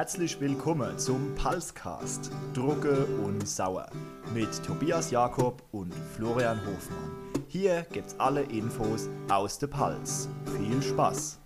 [0.00, 3.90] Herzlich willkommen zum Pulscast Drucke und Sauer
[4.32, 7.10] mit Tobias Jakob und Florian Hofmann.
[7.48, 10.30] Hier gibt's alle Infos aus der Pals.
[10.56, 11.38] Viel Spaß!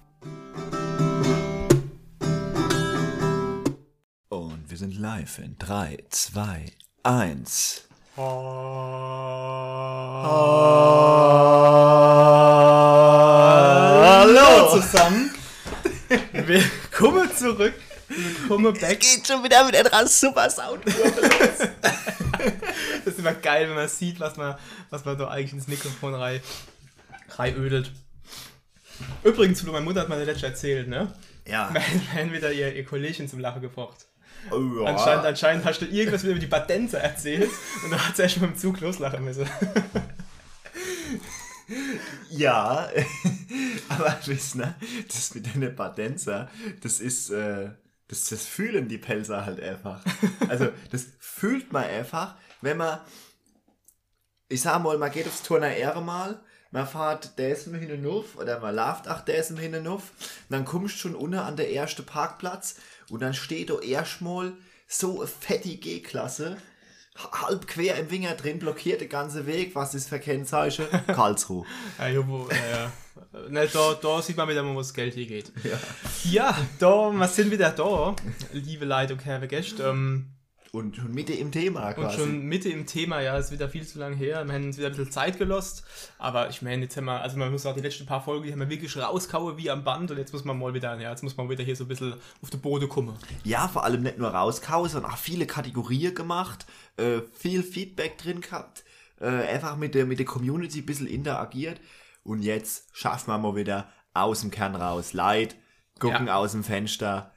[4.28, 6.66] Und wir sind live in 3, 2,
[7.02, 7.88] 1.
[8.16, 8.30] Hallo
[14.70, 15.32] zusammen.
[16.32, 17.74] Willkommen zurück.
[18.46, 19.00] Willkommen back.
[19.00, 20.84] Geht schon wieder mit etwas super Sound.
[23.04, 24.56] Das ist immer geil, wenn man sieht, was man,
[24.90, 26.42] was man da eigentlich ins Mikrofon rei,
[27.30, 27.90] reinödelt.
[29.22, 31.10] Übrigens, Flo, meine Mutter hat mir letzte erzählt, ne?
[31.46, 31.70] Ja.
[31.72, 34.06] Wir haben wieder ihr, ihr Kollegen zum Lachen gebracht.
[34.50, 34.90] Oh, ja.
[34.90, 37.50] Anscheinend, anscheinend hast du irgendwas wieder über die Badenzer erzählt
[37.82, 39.48] und da hat sie erst mal im Zug loslachen müssen.
[42.28, 42.90] Ja,
[43.88, 44.74] aber wisst ne,
[45.08, 46.50] das mit den Badenzer,
[46.82, 47.70] das ist, äh,
[48.14, 50.00] das, das fühlen die Pelzer halt einfach.
[50.48, 53.00] Also, das fühlt man einfach, wenn man,
[54.48, 58.74] ich sag mal, man geht aufs Turner Ehre mal, man fährt Däsen hinauf oder man
[58.74, 60.12] läuft auch Däsen hinauf,
[60.48, 62.76] dann kommst du schon unten an der erste Parkplatz
[63.10, 64.52] und dann steht da erstmal
[64.86, 66.56] so eine fette G-Klasse,
[67.16, 69.74] halb quer im Winger drin, blockiert den ganzen Weg.
[69.74, 70.86] Was ist für Kennzeichen?
[71.06, 71.64] Karlsruhe.
[71.98, 72.92] Ja, Jobo, ja.
[73.48, 75.52] Ne, da, da sieht man wieder, wo das Geld hier geht.
[75.62, 75.78] Ja.
[76.24, 78.16] Ja, da, wir sind wieder da,
[78.52, 79.84] liebe Leute und Herr Gäste.
[79.84, 80.33] Ähm,
[80.74, 82.18] Und schon Mitte im Thema und quasi.
[82.18, 84.44] schon Mitte im Thema, ja, ist wieder viel zu lange her.
[84.44, 85.84] Wir haben uns wieder ein bisschen Zeit gelost.
[86.18, 88.52] Aber ich meine, jetzt haben wir, also man muss auch die letzten paar Folgen, die
[88.52, 90.10] haben wir wirklich rauskauen wie am Band.
[90.10, 92.14] Und jetzt muss man mal wieder, ja, jetzt muss man wieder hier so ein bisschen
[92.42, 93.16] auf den Boden kommen.
[93.44, 98.40] Ja, vor allem nicht nur rauskauen, sondern auch viele Kategorien gemacht, äh, viel Feedback drin
[98.40, 98.82] gehabt,
[99.20, 101.80] äh, einfach mit der, mit der Community ein bisschen interagiert.
[102.24, 105.12] Und jetzt schaffen wir mal wieder aus dem Kern raus.
[105.12, 105.54] Leid,
[106.00, 106.34] gucken Ja.
[106.36, 107.30] aus dem Fenster.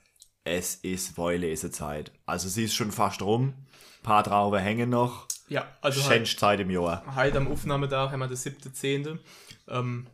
[0.49, 2.11] Es ist Wollesezeit.
[2.25, 3.49] Also sie ist schon fast rum.
[3.49, 5.27] Ein paar Trauben hängen noch.
[5.49, 7.03] Ja, also halt, Schenkszeit im Jahr.
[7.15, 9.19] heute am Aufnahmetag haben wir das siebte, zehnte.
[9.67, 10.07] Ähm,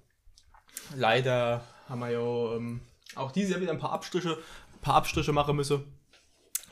[0.96, 2.82] leider haben wir ja ähm,
[3.16, 4.32] auch dieses Jahr wieder ein paar Abstriche,
[4.74, 5.84] ein paar Abstriche machen müssen.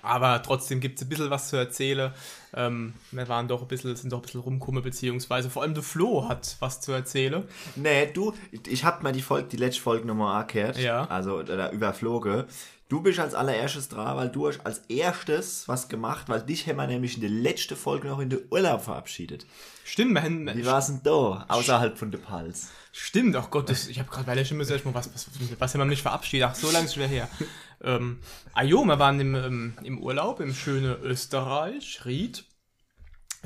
[0.03, 2.11] Aber trotzdem gibt es ein bisschen was zu erzählen.
[2.55, 5.83] Ähm, wir waren doch ein bisschen, sind doch ein bisschen rumgekommen, beziehungsweise vor allem der
[5.83, 7.43] Flo hat was zu erzählen.
[7.75, 8.33] Nee, du,
[8.67, 10.77] ich hab mal die Folge, die letzte Folge nochmal angehört.
[10.77, 11.05] Ja.
[11.05, 12.47] Also, oder überfloge.
[12.91, 16.75] Du bist als allererstes dran, weil du hast als erstes was gemacht, weil dich haben
[16.75, 19.45] wir nämlich in der letzten Folge noch in den Urlaub verabschiedet.
[19.85, 22.67] Stimmt, wir haben, Wie war's denn da, außerhalb von der Pals?
[22.91, 25.79] Stimmt, ach Gott, das, ich habe gerade bei der Stimme erstmal was, was, was haben
[25.79, 26.49] wir nicht verabschiedet?
[26.51, 27.29] Ach, so lange ist es wieder her.
[27.81, 28.19] ähm,
[28.51, 32.43] ah jo, wir waren im, ähm, im Urlaub im schönen Österreich, Ried.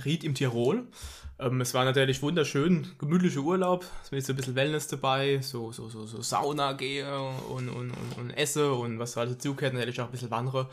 [0.03, 0.88] Ried im Tirol.
[1.38, 3.85] Ähm, es war natürlich wunderschön, gemütlicher Urlaub.
[4.03, 7.19] Es war so ein bisschen Wellness dabei, so, so, so, so Sauna gehe
[7.50, 10.69] und, und, und, und esse und was halt dazu gehört, natürlich auch ein bisschen wandere.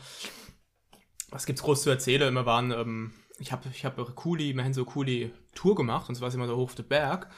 [1.31, 2.33] Was gibt's groß zu erzählen?
[2.33, 6.15] Wir waren, ähm, ich habe ich hab coole, wir haben so coole Tour gemacht, und
[6.15, 7.29] zwar sind wir da hoch auf den Berg.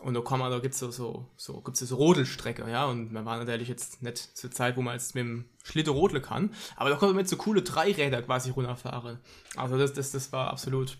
[0.00, 2.86] Und da kann man, da gibt's so, so, so, gibt's so Rodelstrecke, ja.
[2.86, 6.22] Und wir waren natürlich jetzt nicht zur Zeit, wo man jetzt mit dem Schlitten rodeln
[6.22, 6.54] kann.
[6.76, 9.20] Aber da konnte man mit so coole Dreiräder quasi runterfahren.
[9.54, 10.96] Also das, das, das war absolut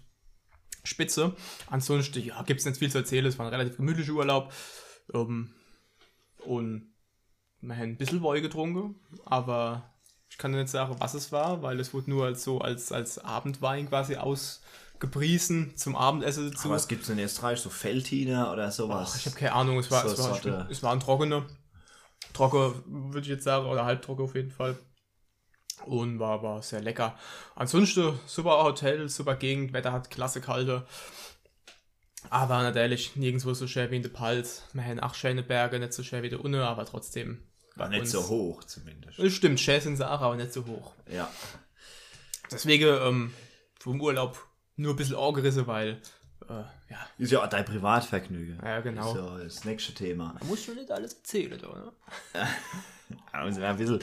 [0.85, 1.35] spitze.
[1.69, 3.27] Ansonsten, ja, gibt's nicht viel zu erzählen.
[3.27, 4.53] Es war ein relativ gemütlicher Urlaub.
[5.15, 5.55] Ähm,
[6.45, 6.93] und
[7.61, 9.95] wir haben ein bisschen Wein getrunken, aber
[10.29, 13.19] ich kann nicht sagen, was es war, weil es wurde nur als so als, als
[13.19, 16.71] Abendwein quasi ausgepriesen zum Abendessen dazu.
[16.71, 17.61] Was gibt's denn in Österreich?
[17.61, 19.11] So Feldhiner oder sowas?
[19.13, 20.67] Ach, ich habe keine Ahnung, es war, So es, war, Sorte.
[20.71, 21.47] es war ein trockener.
[22.33, 22.83] Trocken,
[23.13, 24.77] würde ich jetzt sagen, oder halbtrocken auf jeden Fall.
[25.87, 27.19] Und war, war sehr lecker.
[27.55, 30.87] Ansonsten super Hotel, super Gegend, Wetter hat klasse kalte.
[32.31, 34.63] Aber natürlich nirgendwo so schön wie in der Palz.
[34.73, 37.43] Wir haben auch schöne Berge, nicht so schön wie der Unne, aber trotzdem.
[37.75, 39.19] War nicht so hoch zumindest.
[39.19, 40.93] Das stimmt, schön sind sie auch, aber nicht so hoch.
[41.11, 41.31] Ja.
[42.51, 43.35] Deswegen ähm,
[43.81, 44.39] vom Urlaub
[44.77, 46.01] nur ein bisschen angerissen, weil,
[46.49, 46.53] äh,
[46.91, 48.61] ja, Ist ja auch dein Privatvergnügen.
[48.63, 49.11] Ja, genau.
[49.11, 50.37] Ist ja das nächste Thema.
[50.39, 51.69] man muss schon nicht alles erzählen, da,
[52.35, 52.49] ne?
[53.33, 54.01] Also ein bisschen,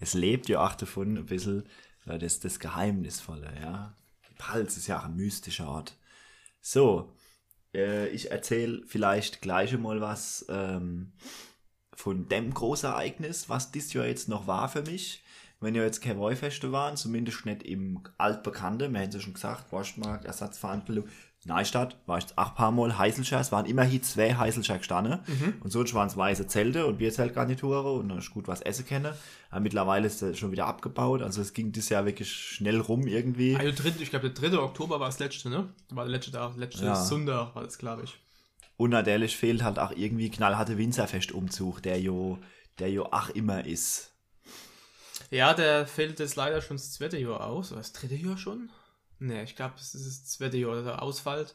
[0.00, 1.64] es lebt ja auch davon ein bisschen
[2.06, 3.94] äh, das, das Geheimnisvolle, ja.
[4.38, 5.96] Pals ist ja auch ein mystischer Ort.
[6.60, 7.12] So,
[7.74, 11.12] äh, ich erzähle vielleicht gleich mal was ähm,
[11.92, 15.24] von dem Großereignis, was dieses Jahr jetzt noch war für mich.
[15.60, 19.34] Wenn ja jetzt keine Wollfeste waren, zumindest nicht im Altbekannte, wir haben es ja schon
[19.34, 21.08] gesagt, Borstmarkt, Ersatzveranstaltung,
[21.44, 25.20] Neustadt, war ich auch ein paar Mal, Heißelscher, es waren immerhin zwei Heißelscher gestanden
[25.60, 29.14] und sonst waren es weiße Zelte und Bierzeltgarniture und dann ist gut was essen können.
[29.50, 33.06] Aber mittlerweile ist das schon wieder abgebaut, also es ging dieses Jahr wirklich schnell rum
[33.06, 33.56] irgendwie.
[33.56, 34.58] Also dritte, ich glaube, der 3.
[34.58, 35.68] Oktober war das letzte, ne?
[35.90, 36.96] War der letzte Tag, letzte Ja.
[36.96, 38.18] Sonntag war das, glaube ich.
[38.76, 42.38] Und natürlich fehlt halt auch irgendwie knallharte Winzerfestumzug, der jo,
[42.78, 44.12] der jo ach immer ist.
[45.30, 47.70] Ja, der fällt jetzt leider schon das zweite Jahr aus.
[47.72, 48.70] Oder das dritte Jahr schon?
[49.18, 51.54] Nee, ich glaube, es ist das zweite Jahr, dass er ausfällt.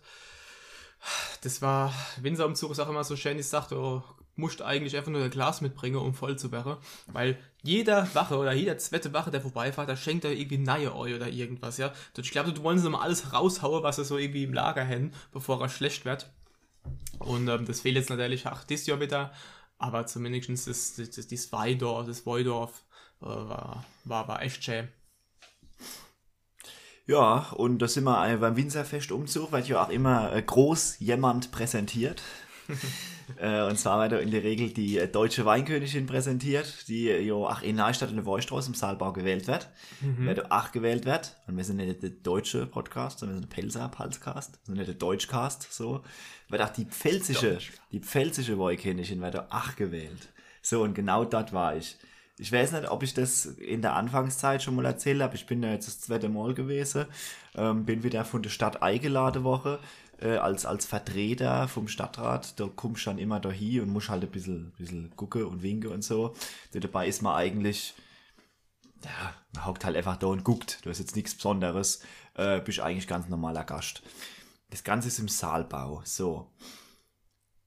[1.41, 4.03] Das war, Winzerumzug ist auch immer so schön, ich sagte, oh,
[4.35, 6.77] musst eigentlich einfach nur ein Glas mitbringen, um voll zu werden.
[7.07, 11.15] Weil jeder Wache oder jeder zweite Wache, der vorbeifährt, da schenkt er irgendwie neue Eu
[11.15, 11.93] oder irgendwas, ja.
[12.17, 15.61] Ich glaube, du wolltest immer alles raushauen, was er so irgendwie im Lager hängt, bevor
[15.61, 16.31] er schlecht wird.
[17.19, 19.31] Und ähm, das fehlt jetzt natürlich auch dieses Jahr wieder.
[19.77, 22.83] Aber zumindest das, das, das, das Weidorf, das Weidorf
[23.21, 24.87] äh, war, war, war echt schön.
[27.05, 31.51] Ja, und da sind wir äh, beim Winzerfest-Umzug, weil ja auch immer äh, groß jemand
[31.51, 32.21] präsentiert.
[33.37, 37.75] äh, und zwar wird in der Regel die deutsche Weinkönigin präsentiert, die ja auch in
[37.75, 39.67] Neustadt in der Wollstraße im Saalbau gewählt wird.
[39.99, 40.27] Mhm.
[40.27, 41.35] Wer auch gewählt wird.
[41.45, 44.77] Und wir sind nicht der deutsche Podcast, sondern wir sind der Pelzer Palzcast, wir sind
[44.77, 46.03] nicht der Deutschcast, so.
[46.47, 47.57] Wird auch die pfälzische,
[47.91, 50.29] die pfälzische Weinkönigin wird auch gewählt.
[50.61, 51.97] So, und genau dort war ich.
[52.43, 55.33] Ich weiß nicht, ob ich das in der Anfangszeit schon mal erzählt habe.
[55.35, 57.05] Ich bin da jetzt das zweite Mal gewesen.
[57.55, 59.79] Ähm, bin wieder von der Stadt eingeladen Woche
[60.19, 62.59] äh, als, als Vertreter vom Stadtrat.
[62.59, 65.63] Da kommst du dann immer da hin und musst halt ein bisschen, bisschen gucken und
[65.63, 66.35] winken und so.
[66.73, 67.93] Da dabei ist man eigentlich,
[69.05, 70.79] ja, man hockt halt einfach da und guckt.
[70.83, 72.01] Du hast jetzt nichts Besonderes.
[72.33, 74.03] Äh, bist eigentlich ganz normaler Gast.
[74.69, 76.01] Das Ganze ist im Saalbau.
[76.03, 76.51] So.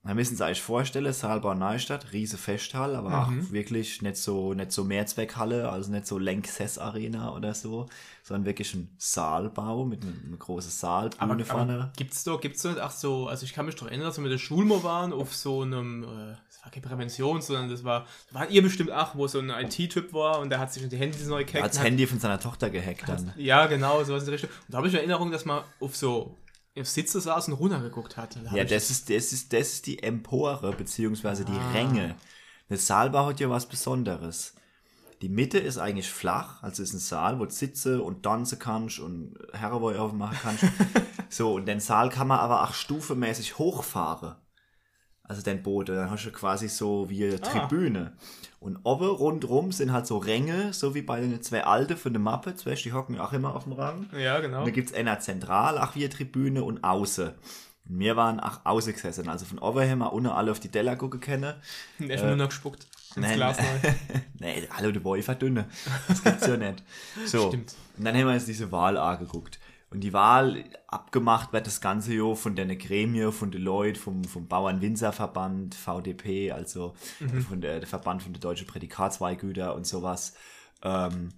[0.06, 3.14] Wir müssen es eigentlich vorstellen, Saalbau Neustadt, riese Festhalle, aber mhm.
[3.14, 7.86] auch wirklich nicht so, nicht so Mehrzweckhalle, also nicht so Lenksess Arena oder so,
[8.22, 11.92] sondern wirklich ein Saalbau mit einem, einem großen Saal, Bühne vorne.
[11.96, 14.32] Gibt's da, gibt's da ach so, also ich kann mich doch erinnern, dass wir mit
[14.32, 16.06] der Schulmo waren auf so einem, äh,
[16.48, 20.12] das war keine Prävention, sondern das war, war ihr bestimmt auch, wo so ein IT-Typ
[20.12, 21.64] war und der hat sich in die Handys neu gehackt.
[21.64, 23.32] Hat das Handy von seiner Tochter gehackt dann.
[23.36, 24.50] Ja, genau, sowas in die Richtung.
[24.50, 26.36] Und da habe ich Erinnerung, dass man auf so
[26.76, 28.36] im Sitze saß und runtergeguckt hat.
[28.36, 31.70] Da ja, das ist, das, ist, das ist die Empore, beziehungsweise die ah.
[31.72, 32.16] Ränge.
[32.68, 34.54] Der Saalbau hat ja was Besonderes.
[35.22, 38.98] Die Mitte ist eigentlich flach, also ist ein Saal, wo du sitze und tanzen kannst
[38.98, 40.64] und Herrenboy aufmachen kannst.
[41.30, 44.36] so, und den Saal kann man aber auch stufenmäßig hochfahren
[45.28, 45.88] also dein Boot.
[45.88, 47.38] Dann hast du quasi so wie eine ah.
[47.38, 48.12] Tribüne.
[48.60, 52.20] Und oben rundrum sind halt so Ränge, so wie bei den zwei Alten von der
[52.20, 52.56] Mappe.
[52.56, 54.06] Zwei, die hocken auch immer auf dem Rang.
[54.18, 54.60] Ja, genau.
[54.60, 57.28] Und dann gibt es einer zentral, auch wie eine Tribüne und außen.
[57.88, 59.28] Und wir waren auch außen gesessen.
[59.28, 61.54] Also von oben haben wir unten alle auf die Teller gucken können.
[61.98, 62.86] Der ist äh, nur noch gespuckt.
[63.16, 63.56] Nein, Glas
[64.40, 65.66] nee, hallo, du Boy verdünne.
[66.06, 66.82] Das gibt's ja nicht.
[67.26, 67.48] So.
[67.48, 67.74] Stimmt.
[67.96, 69.58] Und dann haben wir uns diese Wahl angeguckt.
[69.96, 74.46] Und die Wahl abgemacht wird das ganze Jahr von der Gremie, von Deloitte, vom, vom
[74.46, 77.40] Bauern-Winzer-Verband, VDP, also mhm.
[77.40, 80.34] von der, der, Verband von der Deutschen Prädikatsweihgüter und sowas.
[80.82, 81.30] Ähm,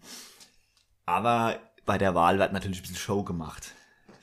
[1.07, 3.77] aber bei der Wahl wird natürlich ein bisschen Show gemacht.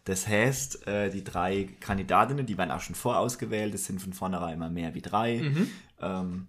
[0.04, 4.56] Das heißt, äh, die drei Kandidatinnen, die werden auch schon vorausgewählt, es sind von vornherein
[4.56, 5.38] immer mehr wie drei.
[5.38, 5.72] Mhm.
[6.02, 6.48] Ähm,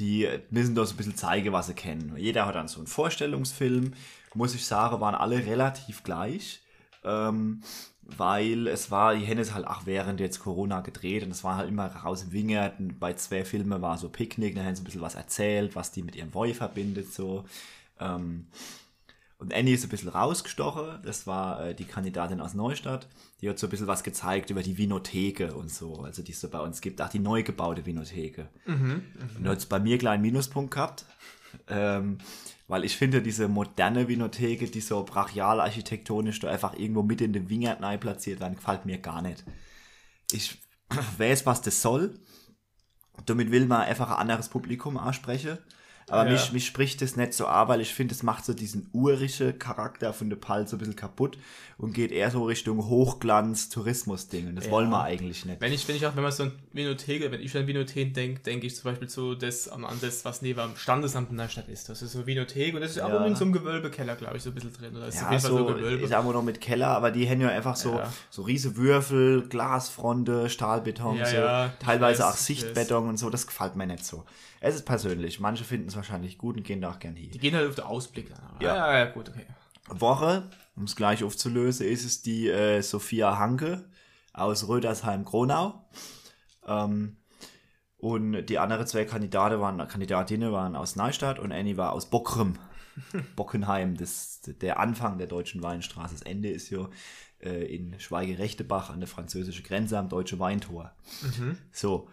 [0.00, 2.16] die müssen da so ein bisschen zeigen, was sie kennen.
[2.16, 3.92] Jeder hat dann so einen Vorstellungsfilm.
[4.34, 6.62] Muss ich sagen, waren alle relativ gleich
[7.06, 7.62] ähm,
[8.02, 11.56] weil es war, die Henne ist halt auch während jetzt Corona gedreht und es war
[11.56, 12.74] halt immer raus im Wingert.
[13.00, 16.02] Bei zwei Filmen war so Picknick, da haben sie ein bisschen was erzählt, was die
[16.02, 17.44] mit ihrem Boy verbindet, so.
[17.98, 18.46] Ähm,
[19.38, 21.00] und Annie ist ein bisschen rausgestochen.
[21.02, 23.06] Das war äh, die Kandidatin aus Neustadt.
[23.40, 26.00] Die hat so ein bisschen was gezeigt über die Vinotheke und so.
[26.00, 27.00] Also die es so bei uns gibt.
[27.02, 28.48] Ach, die neu gebaute Vinotheke.
[28.64, 29.02] Mhm,
[29.36, 31.04] und da hat es bei mir gleich einen Minuspunkt gehabt.
[31.68, 32.18] Ähm,
[32.68, 37.32] weil ich finde, diese moderne Vinotheke, die so brachial architektonisch da einfach irgendwo mit in
[37.32, 39.44] den Wingert platziert werden, gefällt mir gar nicht.
[40.32, 40.60] Ich
[41.18, 42.18] weiß, was das soll.
[43.24, 45.58] Damit will man einfach ein anderes Publikum ansprechen.
[46.08, 46.32] Aber ja.
[46.32, 49.58] mich, mich spricht das nicht so an, weil ich finde, es macht so diesen urischen
[49.58, 51.36] Charakter von der Pal so ein bisschen kaputt
[51.78, 54.48] und geht eher so Richtung Hochglanz-Tourismus-Ding.
[54.48, 54.70] Und das ja.
[54.70, 55.60] wollen wir eigentlich nicht.
[55.60, 58.40] Wenn ich, wenn ich auch, wenn man so ein Vinothek, wenn ich an Vinothek denke,
[58.40, 61.68] denke ich zum Beispiel so das, an das, was neben am Standesamt in der Stadt
[61.68, 61.88] ist.
[61.88, 63.06] Das ist so Vinothek und das ist ja.
[63.06, 64.96] auch in so einem Gewölbekeller, glaube ich, so ein bisschen drin.
[64.96, 66.04] Oder ist ja, so, so Gewölbe.
[66.04, 70.48] ich sage noch mit Keller, aber die haben ja einfach so, so riese Würfel, Glasfronte,
[70.48, 71.36] Stahlbeton, so,
[71.84, 73.28] teilweise weiß, auch Sichtbeton und so.
[73.28, 74.24] Das gefällt mir nicht so.
[74.66, 75.38] Es ist persönlich.
[75.38, 77.30] Manche finden es wahrscheinlich gut und gehen da auch gern hin.
[77.30, 78.30] Die gehen halt auf den Ausblick.
[78.60, 78.74] Ja.
[78.74, 79.46] ja, ja, gut, okay.
[79.88, 83.88] Woche, um es gleich aufzulösen, ist es die äh, Sophia Hanke
[84.32, 85.88] aus Rödersheim-Kronau.
[86.66, 87.16] Ähm,
[87.96, 92.58] und die anderen zwei Kandidaten waren, Kandidatinnen waren aus Neustadt und Annie war aus Bockrum.
[93.36, 96.14] Bockenheim, das, der Anfang der deutschen Weinstraße.
[96.14, 96.88] Das Ende ist ja
[97.38, 100.92] äh, in Schweigerechtebach an der französischen Grenze am deutschen Weintor.
[101.22, 101.56] Mhm.
[101.70, 102.08] So.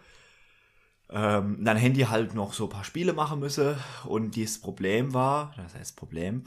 [1.10, 5.52] Ähm, dann die halt noch so ein paar Spiele machen müssen und das Problem war,
[5.56, 6.44] das heißt Problem,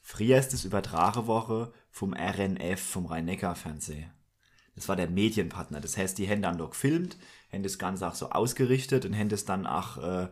[0.00, 4.10] früher ist das Übertragewoche vom RNF, vom Rhein-Neckar-Fernsehen.
[4.76, 5.80] Das war der Medienpartner.
[5.80, 7.16] Das heißt, die haben dann dort gefilmt,
[7.52, 10.28] haben das Ganze auch so ausgerichtet und haben das dann auch äh,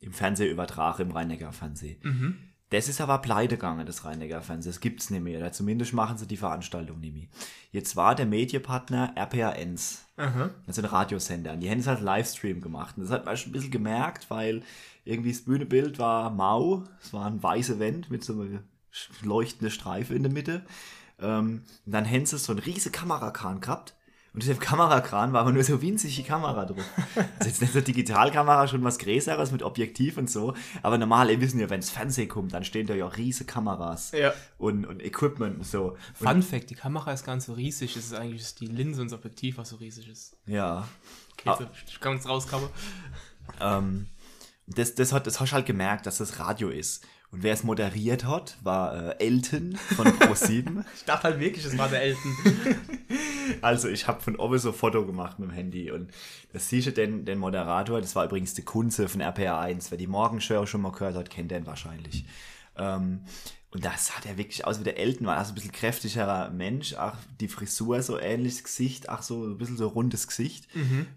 [0.00, 2.00] im Fernsehen übertragen, im Rhein-Neckar-Fernsehen.
[2.02, 2.51] Mhm.
[2.72, 5.38] Das ist aber pleite gegangen, das rhein fernsehen Das gibt's nicht mehr.
[5.38, 7.26] Oder zumindest machen sie die Veranstaltung nicht mehr.
[7.70, 9.98] Jetzt war der Medienpartner RPA1.
[10.16, 10.50] Aha.
[10.66, 11.52] Also ein Radiosender.
[11.52, 12.96] Und die haben es halt Livestream gemacht.
[12.96, 14.62] Und das hat man schon ein bisschen gemerkt, weil
[15.04, 16.84] irgendwie das Bühnebild war mau.
[17.02, 18.62] Es war ein weiße Wand mit so einer
[19.20, 20.64] leuchtenden Streife in der Mitte.
[21.20, 23.94] Ähm, und dann haben sie so einen riesen Kamerakran gehabt
[24.34, 26.84] und auf Kamerakran war aber nur so winzige Kamera drauf.
[27.38, 30.54] Also jetzt nicht so Digitalkamera, schon was Größeres mit Objektiv und so.
[30.82, 34.12] Aber normal, ihr wissen ja, wenn es Fernsehen kommt, dann stehen da ja riesige Kameras
[34.12, 34.32] Ja.
[34.58, 35.96] und, und Equipment und so.
[36.20, 39.02] Und, Fun Fact, die Kamera ist gar nicht so riesig, es ist eigentlich die Linse
[39.02, 40.36] und das Objektiv, was so riesig ist.
[40.46, 40.88] ja.
[41.34, 41.56] Okay, Ah.
[41.58, 42.68] so, ich kann es rauskauen.
[43.60, 44.06] Ähm,
[44.66, 47.04] das, das, hat, das hast du halt gemerkt, dass das Radio ist.
[47.30, 50.84] Und wer es moderiert hat, war äh, Elton von Pro7.
[50.96, 52.36] Ich dachte halt wirklich, es war der Elton.
[53.60, 56.10] Also ich habe von oben so ein Foto gemacht mit dem Handy und
[56.52, 60.06] das siehst den, den Moderator, das war übrigens die Kunze von RPR 1, wer die
[60.06, 62.24] Morgenshow schon mal gehört hat, kennt den wahrscheinlich.
[62.76, 63.20] Ähm,
[63.72, 66.94] und das sah der wirklich aus wie der Elton, war also ein bisschen kräftigerer Mensch,
[66.94, 70.68] ach, die Frisur so ähnliches Gesicht, ach so ein bisschen so rundes Gesicht.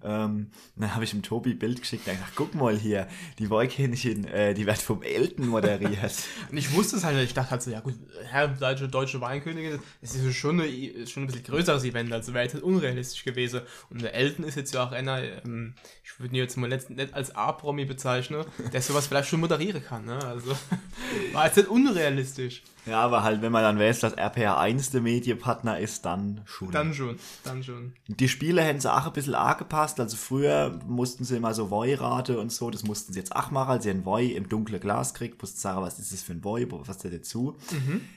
[0.04, 0.48] Ähm,
[0.78, 3.10] dann habe ich dem Tobi ein Bild geschickt, dann gesagt, guck mal hier,
[3.40, 6.14] die Wollkännchen, äh, die wird vom Elton moderiert.
[6.52, 7.18] Und ich wusste es halt.
[7.18, 11.12] Ich dachte halt so, ja gut, Herr deutsche, deutsche Weinkönigin, das ist schon, eine, ist
[11.12, 13.62] schon ein bisschen größeres Event, also wäre jetzt nicht unrealistisch gewesen.
[13.90, 15.74] Und der Elton ist jetzt ja auch einer, ähm,
[16.06, 19.84] ich würde ihn jetzt mal letzt, nicht als A-Promi bezeichnen, der sowas vielleicht schon moderieren
[19.84, 20.06] kann.
[20.06, 20.18] Ne?
[20.24, 20.56] Also
[21.34, 22.45] war jetzt nicht unrealistisch.
[22.86, 26.72] Ja, aber halt, wenn man dann weiß, dass RPR 1 der Medienpartner ist, dann schon.
[26.72, 27.94] Dann schon, dann schon.
[28.08, 30.00] Die Spiele hätten sie auch ein bisschen angepasst.
[30.00, 33.72] Also früher mussten sie immer so Woi-Rate und so, das mussten sie jetzt auch machen,
[33.72, 36.44] als sie ein Woi im dunklen Glas kriegt, mussten sagen, was ist das für ein
[36.44, 37.58] Woi, was da dazu.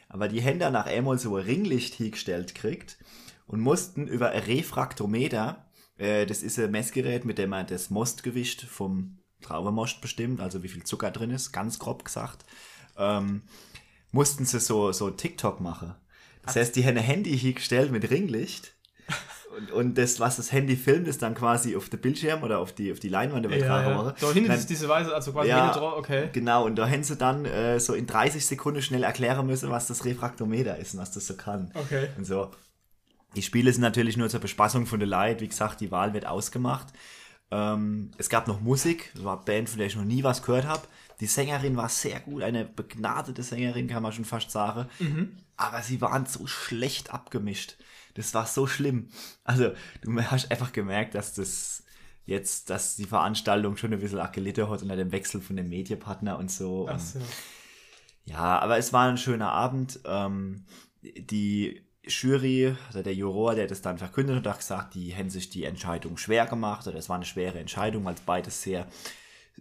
[0.08, 2.99] Aber die Hände nach einmal so ein Ringlicht hingestellt kriegt
[3.47, 5.66] und mussten über ein Refraktometer,
[5.97, 10.68] äh, das ist ein Messgerät, mit dem man das Mostgewicht vom Traubenmost bestimmt, also wie
[10.68, 12.44] viel Zucker drin ist, ganz grob gesagt,
[12.97, 13.42] ähm,
[14.12, 15.95] mussten sie so, so TikTok machen.
[16.45, 18.75] Das heißt, die haben ein Handy hingestellt mit Ringlicht
[19.57, 22.73] und, und das, was das Handy filmt, ist dann quasi auf den Bildschirm oder auf
[22.73, 24.15] die, auf die Leinwand übertragen worden.
[24.21, 25.73] Da hinten ist diese Weise, also quasi Ja.
[25.73, 26.31] drauf, okay.
[26.33, 29.87] Genau, und da hätten sie dann äh, so in 30 Sekunden schnell erklären müssen, was
[29.87, 31.71] das Refraktometer ist und was das so kann.
[31.75, 32.09] Okay.
[32.17, 32.50] Und so.
[33.37, 35.43] Die Spiele sind natürlich nur zur Bespaßung von der Leid.
[35.43, 36.87] Wie gesagt, die Wahl wird ausgemacht.
[37.50, 39.11] Ähm, es gab noch Musik.
[39.15, 40.83] Das war eine Band, von der ich noch nie was gehört habe.
[41.20, 42.42] Die Sängerin war sehr gut.
[42.42, 44.88] Eine begnadete Sängerin, kann man schon fast sagen.
[45.56, 47.76] Aber sie waren so schlecht abgemischt.
[48.14, 49.08] Das war so schlimm.
[49.44, 49.72] Also,
[50.02, 51.84] du hast einfach gemerkt, dass das
[52.25, 56.38] jetzt, dass die Veranstaltung schon ein bisschen gelitten hat unter dem Wechsel von dem Medienpartner
[56.38, 56.88] und so.
[56.88, 57.20] Ach so.
[58.25, 60.00] ja, aber es war ein schöner Abend.
[60.04, 60.66] Ähm,
[61.02, 65.50] die Jury, also der Juror, der das dann verkündet hat, hat gesagt, die hätten sich
[65.50, 68.87] die Entscheidung schwer gemacht oder es war eine schwere Entscheidung, weil es beides sehr,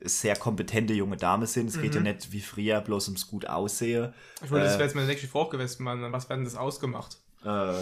[0.04, 1.68] sehr kompetente junge Damen sind.
[1.68, 4.14] Es geht ja nicht wie früher bloß ums gut Aussehen.
[4.44, 6.12] Ich wollte, das Äh, wäre jetzt meine nächste Frage gewesen, Mann.
[6.12, 7.18] Was werden das ausgemacht?
[7.44, 7.74] Äh,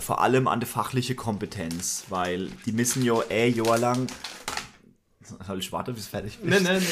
[0.00, 4.06] vor allem an die fachliche Kompetenz, weil die müssen ja eh Jahr lang.
[5.46, 6.62] Soll ich warten, bis fertig bist?
[6.62, 6.82] Nein, nein,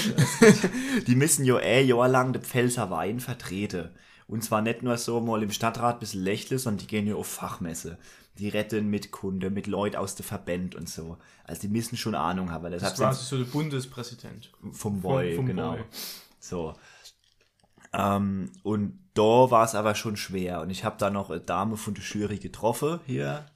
[0.40, 1.04] nein.
[1.06, 3.90] Die müssen ja eh jahrelang den Pfälzer Wein vertreten.
[4.26, 7.14] Und zwar nicht nur so mal im Stadtrat ein bisschen lächeln, sondern die gehen ja
[7.14, 7.96] auf Fachmesse.
[8.38, 11.18] Die retten mit Kunde, mit Leuten aus der Verband und so.
[11.44, 12.70] Also die müssen schon Ahnung haben.
[12.70, 14.50] Deshalb Das war sind so der Bundespräsident.
[14.72, 15.72] vom Boy, vom genau.
[15.72, 15.84] Boy.
[16.40, 16.74] So.
[17.92, 20.60] Ähm, und da war es aber schon schwer.
[20.60, 23.46] Und ich habe da noch eine Dame von der Jury getroffen, hier,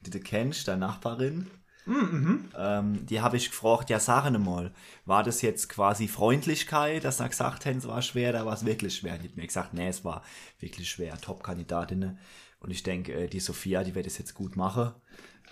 [0.00, 1.48] die du kennst, deine Nachbarin.
[1.86, 4.72] Ähm, die habe ich gefragt, ja, sag mal,
[5.04, 8.64] war das jetzt quasi Freundlichkeit, dass er gesagt hat, es war schwer, da war es
[8.64, 9.18] wirklich schwer.
[9.18, 10.22] Die hat mir gesagt, nee, es war
[10.60, 12.18] wirklich schwer, Top-Kandidatinnen.
[12.64, 14.92] Und ich denke, äh, die Sophia, die wird es jetzt gut machen.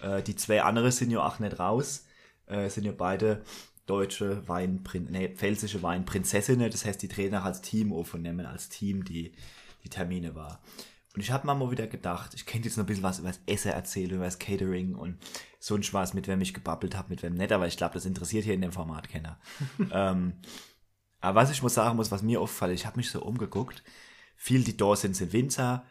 [0.01, 2.07] Äh, die zwei andere sind ja auch nicht raus,
[2.47, 3.43] äh, sind ja beide
[3.87, 8.47] deutsche Weinprin nee, pfälzische Weinprinzessinnen, das heißt, die treten auch als Team auf und nehmen
[8.47, 9.33] als Team die,
[9.85, 10.63] die Termine wahr.
[11.15, 13.29] Und ich habe mir mal wieder gedacht, ich könnte jetzt noch ein bisschen was über
[13.29, 15.19] das Essen erzählen, über das Catering und
[15.59, 18.07] so ein Spaß, mit wem ich gebabbelt habe, mit wem nicht, aber ich glaube, das
[18.07, 19.39] interessiert hier in dem Format keiner.
[19.93, 20.35] ähm,
[21.21, 23.83] aber was ich muss sagen muss, was mir auffällt, ich habe mich so umgeguckt,
[24.37, 25.85] viel, die da sind, sind Winzer,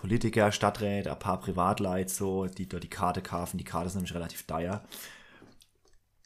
[0.00, 3.58] Politiker, Stadträte, ein paar Privatleute, so, die dort die Karte kaufen.
[3.58, 4.82] Die Karte ist nämlich relativ teuer.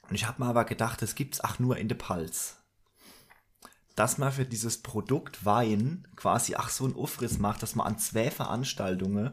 [0.09, 2.59] Und ich habe mir aber gedacht, das gibt's auch nur in der Palz.
[3.97, 7.99] Dass man für dieses Produkt Wein quasi auch so einen Aufriss macht, dass man an
[7.99, 9.33] zwei Veranstaltungen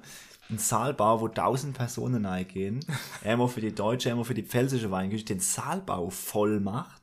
[0.50, 2.84] einen Saalbau, wo 1000 Personen reingehen,
[3.24, 7.02] einmal für die deutsche, einmal für die pfälzische Weingüte, den Saalbau voll macht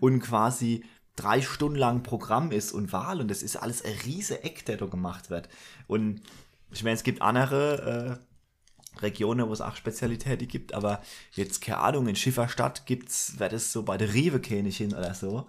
[0.00, 0.84] und quasi
[1.14, 4.78] drei Stunden lang Programm ist und Wahl und das ist alles ein riese Eck, der
[4.78, 5.48] da gemacht wird.
[5.86, 6.22] Und
[6.72, 8.20] ich meine, es gibt andere
[9.00, 11.00] Regionen, wo es auch Spezialitäten gibt, aber
[11.32, 15.46] jetzt, keine Ahnung, in Schifferstadt gibt's, wäre das so bei der Rewe-Königin oder so,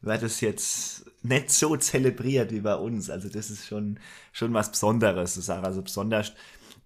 [0.00, 3.10] wäre das jetzt nicht so zelebriert wie bei uns.
[3.10, 4.00] Also das ist schon,
[4.32, 5.64] schon was Besonderes, zu sagen.
[5.64, 6.32] Also besonders,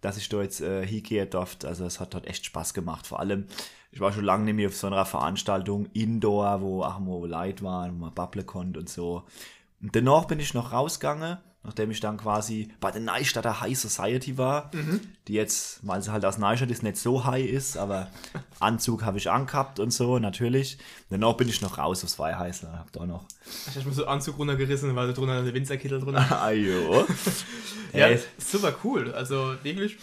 [0.00, 3.06] dass ich da jetzt äh, hingehen durfte, also es hat dort echt Spaß gemacht.
[3.06, 3.46] Vor allem,
[3.92, 7.64] ich war schon lange nicht mehr auf so einer Veranstaltung, Indoor, wo auch mal Leute
[7.64, 9.24] waren, wo man babbeln konnte und so.
[9.80, 14.38] Und danach bin ich noch rausgegangen, nachdem ich dann quasi bei der Neustadter High Society
[14.38, 14.70] war,
[15.26, 18.08] die jetzt, weil sie halt aus Neustadt ist, nicht so high ist, aber
[18.60, 20.78] Anzug habe ich angehabt und so, natürlich.
[21.10, 23.24] Danach bin ich noch raus aufs Weiheißler, hab da noch.
[23.68, 26.42] Ich habe mir so Anzug runtergerissen, weil da drunter eine Winzerkittel drunter.
[26.42, 27.06] Ajo.
[27.92, 29.12] Ja, Ey, super cool.
[29.12, 29.98] Also wirklich.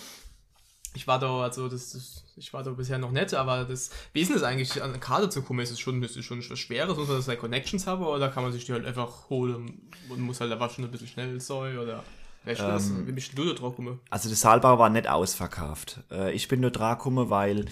[0.94, 4.22] Ich war da, also das, das ich war da bisher noch nicht, aber das, wie
[4.22, 5.60] ist denn das eigentlich, an eine Karte zu kommen?
[5.60, 8.30] Ist es schon, ist es schon was Schweres, muss man das like Connections haben oder
[8.30, 11.40] kann man sich die halt einfach holen und muss halt einfach schon ein bisschen schnell
[11.40, 12.04] sein oder
[12.44, 12.92] das?
[13.08, 14.00] Wie bist du da drauf gekommen?
[14.10, 16.00] Also der Saalbau war nicht ausverkauft.
[16.12, 17.66] Äh, ich bin nur dran gekommen, weil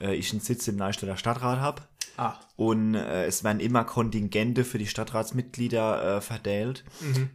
[0.00, 1.82] äh, ich einen Sitz im Neustädter Stadtrat habe.
[2.18, 6.84] Ah, Und äh, es werden immer Kontingente für die Stadtratsmitglieder äh, verteilt.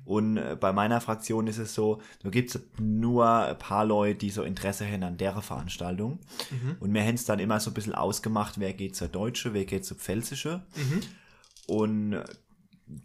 [0.06, 4.20] Und äh, bei meiner Fraktion ist es so, da gibt es nur ein paar Leute,
[4.20, 6.20] die so Interesse haben an der Veranstaltung.
[6.80, 9.66] Und wir haben es dann immer so ein bisschen ausgemacht, wer geht zur Deutsche, wer
[9.66, 10.62] geht zur Pfälzische.
[11.68, 12.24] Und äh,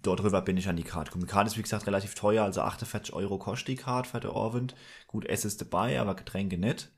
[0.02, 1.26] darüber bin ich an die Karte gekommen.
[1.26, 4.34] Die Karte ist, wie gesagt, relativ teuer, also 48 Euro kostet die Karte für der
[4.34, 4.74] Orwend.
[5.06, 6.90] Gut, Essen ist dabei, aber Getränke nicht.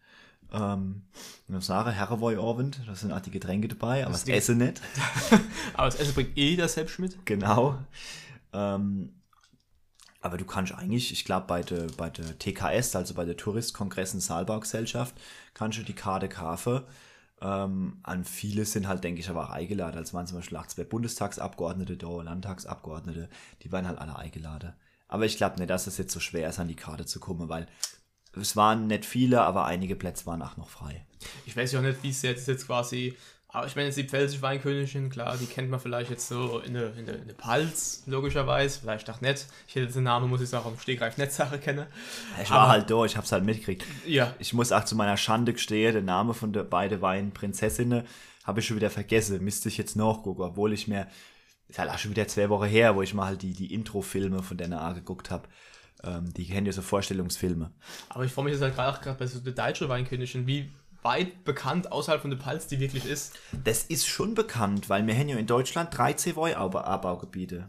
[0.53, 1.03] Ähm,
[1.61, 4.81] sage, Herrewoi Orwend, da sind auch die Getränke dabei, aber das, die- Essen nicht.
[5.75, 7.25] aber das Essen bringt eh das selbst mit.
[7.27, 7.79] Genau.
[8.53, 9.15] Ähm,
[10.21, 14.21] aber du kannst eigentlich, ich glaube, bei der, bei der TKS, also bei der Touristkongressen
[14.21, 15.15] Saalbaugesellschaft,
[15.53, 16.83] kannst du die Karte kaufen.
[17.43, 19.99] Ähm, an viele sind halt, denke ich, aber auch eingeladen.
[19.99, 23.29] Also waren zum Beispiel auch zwei Bundestagsabgeordnete da, Landtagsabgeordnete,
[23.63, 24.73] die waren halt alle eingeladen.
[25.09, 27.51] Aber ich glaube nicht, dass es jetzt so schwer ist, an die Karte zu kommen,
[27.51, 27.67] weil
[28.41, 31.05] es waren nicht viele, aber einige Plätze waren auch noch frei.
[31.47, 33.17] Ich weiß ja auch nicht, wie es jetzt, jetzt quasi.
[33.49, 36.75] Aber ich meine, jetzt die Pfälzische Weinkönigin, klar, die kennt man vielleicht jetzt so in
[36.75, 38.80] der, in der, in der Palz, logischerweise.
[38.80, 39.47] Vielleicht auch nicht.
[39.69, 41.87] Ich hätte den Namen, muss ich sagen, auf dem Stegreif nicht Sache kennen.
[42.43, 43.85] Ich war Aber- halt da, ich hab's halt mitgekriegt.
[44.06, 48.02] Ja, Ich muss auch zu meiner Schande gestehen, der Name von der beiden Weinprinzessinnen
[48.43, 49.43] habe ich schon wieder vergessen.
[49.45, 51.06] Müsste ich jetzt nachgucken, obwohl ich mir,
[51.69, 54.43] ist halt auch schon wieder zwei Wochen her, wo ich mal halt die, die Intro-Filme
[54.43, 55.49] von der A geguckt habe.
[56.04, 57.71] Ähm, die kennen ja so Vorstellungsfilme.
[58.08, 60.71] aber ich freue mich jetzt halt gerade auch gerade bei so der deutsche Weinkönigin, wie
[61.02, 63.38] weit bekannt außerhalb von der Palz die wirklich ist.
[63.64, 67.69] Das ist schon bekannt, weil wir haben ja in Deutschland 13 Weinanbaugebiete.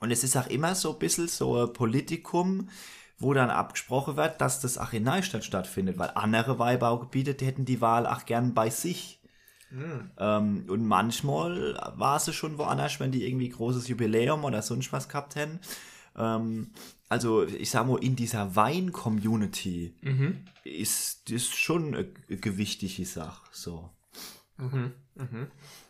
[0.00, 2.70] Und es ist auch immer so ein bisschen so ein Politikum,
[3.18, 7.66] wo dann abgesprochen wird, dass das auch in Neustadt stattfindet, weil andere Weinbaugebiete, die hätten
[7.66, 9.20] die Wahl auch gern bei sich.
[10.18, 15.08] Ähm, und manchmal war es schon woanders, wenn die irgendwie großes Jubiläum oder sonst was
[15.08, 15.60] gehabt hätten.
[16.16, 16.72] Ähm,
[17.10, 19.94] also ich sag mal, in dieser Wein-Community
[20.64, 23.42] ist das schon eine gewichtige Sache.
[23.50, 23.90] So.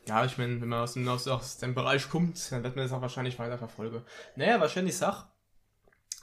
[0.09, 2.87] Ja, ich meine, wenn man aus dem, aus, aus dem Bereich kommt, dann wird man
[2.87, 4.03] das auch wahrscheinlich weiter verfolgen.
[4.35, 5.27] Naja, wahrscheinlich Sach.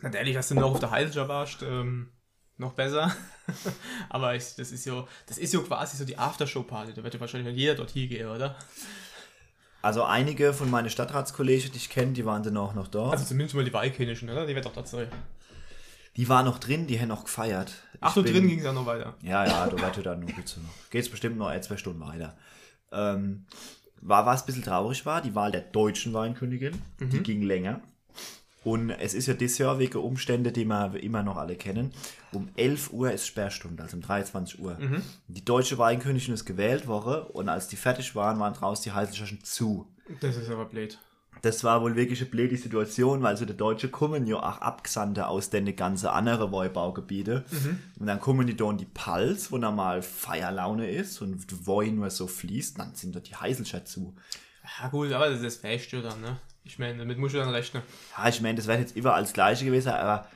[0.02, 2.12] Natürlich, dass du noch auf der Heilscher warst, ähm,
[2.58, 3.16] noch besser.
[4.10, 6.94] Aber ich, das ist ja, das ist ja quasi so die Aftershow-Party.
[6.94, 8.58] Da wird ja wahrscheinlich jeder dort hingehen, oder?
[9.88, 13.10] Also einige von meinen Stadtratskollegen, die ich kenne, die waren dann auch noch da.
[13.10, 14.46] Also zumindest mal die Weihkönigin, oder?
[14.46, 15.08] Die wird doch dort sein.
[16.18, 17.72] die waren noch drin, die haben noch gefeiert.
[18.02, 19.16] Ach, so drin ging es ja noch weiter.
[19.22, 20.90] Ja, ja, du weißt ja dann noch geht's noch.
[20.90, 22.36] Geht's bestimmt noch ein, zwei Stunden weiter.
[22.92, 23.46] Ähm,
[24.02, 27.80] war was ein bisschen traurig war, die Wahl der deutschen Weinkönigin, die ging länger.
[28.68, 31.94] Und es ist ja dieses Jahr wegen Umstände, die wir immer noch alle kennen.
[32.34, 34.78] Um 11 Uhr ist Sperrstunde, also um 23 Uhr.
[35.30, 39.42] Die deutsche Weinkönigin ist gewählt worden und als die fertig waren, waren draußen die Heißelschirchen
[39.42, 39.88] zu.
[40.20, 41.00] Das ist aber blöd.
[41.42, 45.28] Das war wohl wirklich eine blöde Situation, weil so die Deutsche kommen ja auch Abgesandte
[45.28, 47.46] aus den ganzen anderen Weinbaugebiete.
[47.98, 52.10] Und dann kommen die da in die Pals, wo normal Feierlaune ist und Wein nur
[52.10, 54.14] so fließt, dann sind da die Heißelscher zu.
[54.80, 56.40] Ja gut, aber das ist fest dann, ne?
[56.64, 57.82] Ich meine, damit musst du dann rechnen.
[58.18, 60.28] Ja, ich meine, das wäre jetzt überall das Gleiche gewesen, aber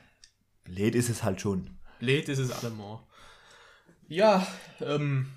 [0.64, 1.78] blöd ist es halt schon.
[1.98, 3.00] Blöd ist es allemal.
[4.08, 4.46] Ja,
[4.80, 5.30] ähm,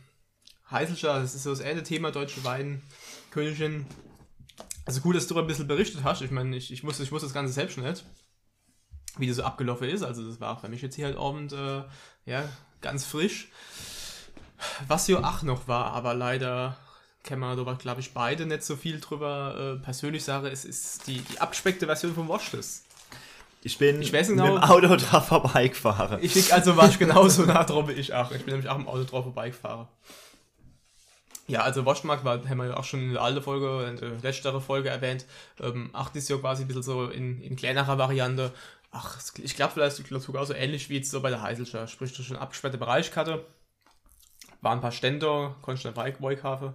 [0.72, 3.86] Heißelscher, das ist so das eine Thema, deutsche Weinkönigin.
[4.86, 6.22] Also cool, dass du ein bisschen berichtet hast.
[6.22, 8.06] Ich meine, ich, ich, wusste, ich wusste das Ganze selbst nicht,
[9.18, 10.04] wie das so abgelaufen ist.
[10.04, 11.84] Also das war auch für mich jetzt hier halt Abend, äh,
[12.26, 12.50] ja,
[12.82, 13.50] ganz frisch.
[14.88, 16.78] Was ja auch noch war, aber leider
[17.26, 19.76] kennen wir darüber, glaube ich, beide nicht so viel drüber.
[19.80, 22.84] Äh, persönlich sage, es ist die, die abgespeckte Version vom Washless.
[23.64, 26.20] Ich bin Ich weiß mit genau- dem Auto da vorbeigefahren.
[26.22, 28.32] Ich lieg also war ich genauso nah drauf wie ich auch.
[28.32, 29.88] Ich bin nämlich auch im Auto drauf vorbeigefahren.
[31.48, 34.10] Ja, also Waschmarkt war, haben wir ja auch schon in der alten Folge, in der
[34.22, 35.26] letztere Folge erwähnt.
[35.60, 38.52] Ähm, ach, das ist ja quasi ein bisschen so in, in kleinerer Variante.
[38.92, 41.88] Ach, ich glaube vielleicht ich glaub sogar so ähnlich wie jetzt so bei der Heiselscher.
[41.88, 43.46] Sprich, du schon abgesperrte Bereichkarte.
[44.62, 46.74] waren ein paar Stände, konntest du eine Bike kaufen.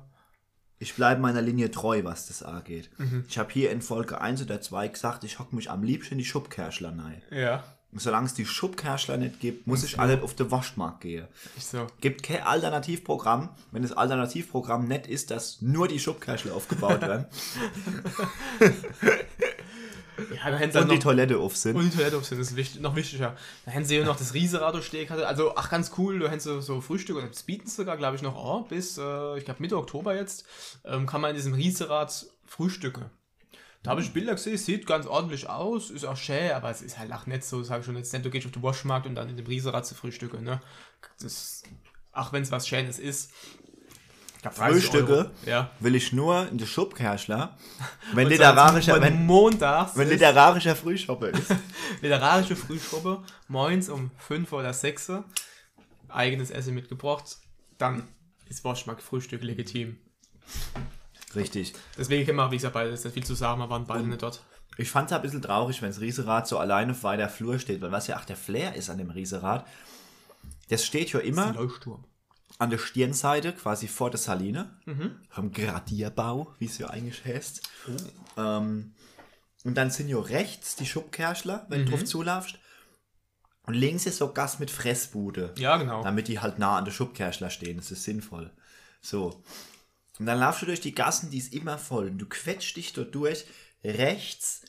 [0.82, 2.88] Ich bleibe meiner Linie treu, was das angeht.
[3.28, 6.18] Ich habe hier in Folge 1 oder 2 gesagt, ich hocke mich am liebsten in
[6.18, 7.22] die Schubkerschler rein.
[7.30, 7.62] Ja.
[7.92, 11.26] Solange es die Schubkerschler nicht gibt, muss ich alle auf den Waschmarkt gehen.
[11.56, 11.86] Ich so.
[12.00, 17.26] Gibt kein Alternativprogramm, wenn das Alternativprogramm nicht ist, dass nur die Schubkerschler aufgebaut werden
[20.35, 21.76] Ja, da hätten und noch, die Toilette auf sind.
[21.76, 23.37] und die Toilette auf sind, das ist wichtig, noch wichtiger.
[23.64, 25.26] Da hätten sie ja noch das Riesenrad stehen hatte.
[25.26, 28.16] Also, ach, ganz cool, da hätten sie so Frühstück und das bieten sie sogar, glaube
[28.16, 30.44] ich, noch oh, bis, äh, ich glaube, Mitte Oktober jetzt,
[30.85, 33.06] ähm, kann man in diesem Riesenrad frühstücken.
[33.83, 36.98] Da habe ich Bilder gesehen, sieht ganz ordentlich aus, ist auch schön, aber es ist
[36.98, 39.14] halt auch nicht so, sage ich schon jetzt nicht, du gehst auf den Waschmarkt und
[39.14, 40.61] dann in dem Riesenrad zu frühstücken, ne?
[41.20, 41.62] Das,
[42.12, 43.33] ach, wenn es was Schönes ist.
[44.40, 45.31] Ich glaub, 30 Frühstücke.
[45.44, 45.70] Ja.
[45.81, 47.59] will ich nur in der Schubkerschler,
[48.14, 51.55] wenn Und literarischer, sonst wenn, montags wenn ist- literarischer Frühschoppe ist.
[52.00, 55.12] literarische Frühschoppe, moins um 5 oder 6
[56.09, 57.37] eigenes Essen mitgebracht,
[57.76, 58.09] dann
[58.48, 59.98] ist Waschmarkt Frühstück legitim.
[61.37, 61.74] Richtig.
[61.98, 64.22] Deswegen können wir, wie gesagt, beide, ist nicht viel zu sagen, wir waren beide nicht
[64.22, 64.42] dort.
[64.79, 67.83] Ich fand es ein bisschen traurig, wenn das Riesenrad so alleine auf weiter Flur steht,
[67.83, 69.66] weil was ja auch der Flair ist an dem Riesenrad,
[70.70, 72.05] das steht ja immer Leuchtturm.
[72.60, 74.70] An der Stirnseite, quasi vor der Saline,
[75.30, 77.62] am Gradierbau, wie es ja eigentlich heißt.
[78.36, 78.94] Ähm,
[79.64, 82.58] und dann sind ja rechts die Schubkerschler, wenn du drauf zulaufst.
[83.66, 85.54] Und links ist so Gas mit Fressbude.
[85.56, 86.02] Ja, genau.
[86.02, 87.76] Damit die halt nah an der Schubkerschler stehen.
[87.78, 88.50] Das ist sinnvoll.
[89.00, 89.42] So.
[90.18, 92.08] Und dann laufst du durch die Gassen, die ist immer voll.
[92.08, 93.46] Und du quetscht dich dort durch.
[93.82, 94.62] Rechts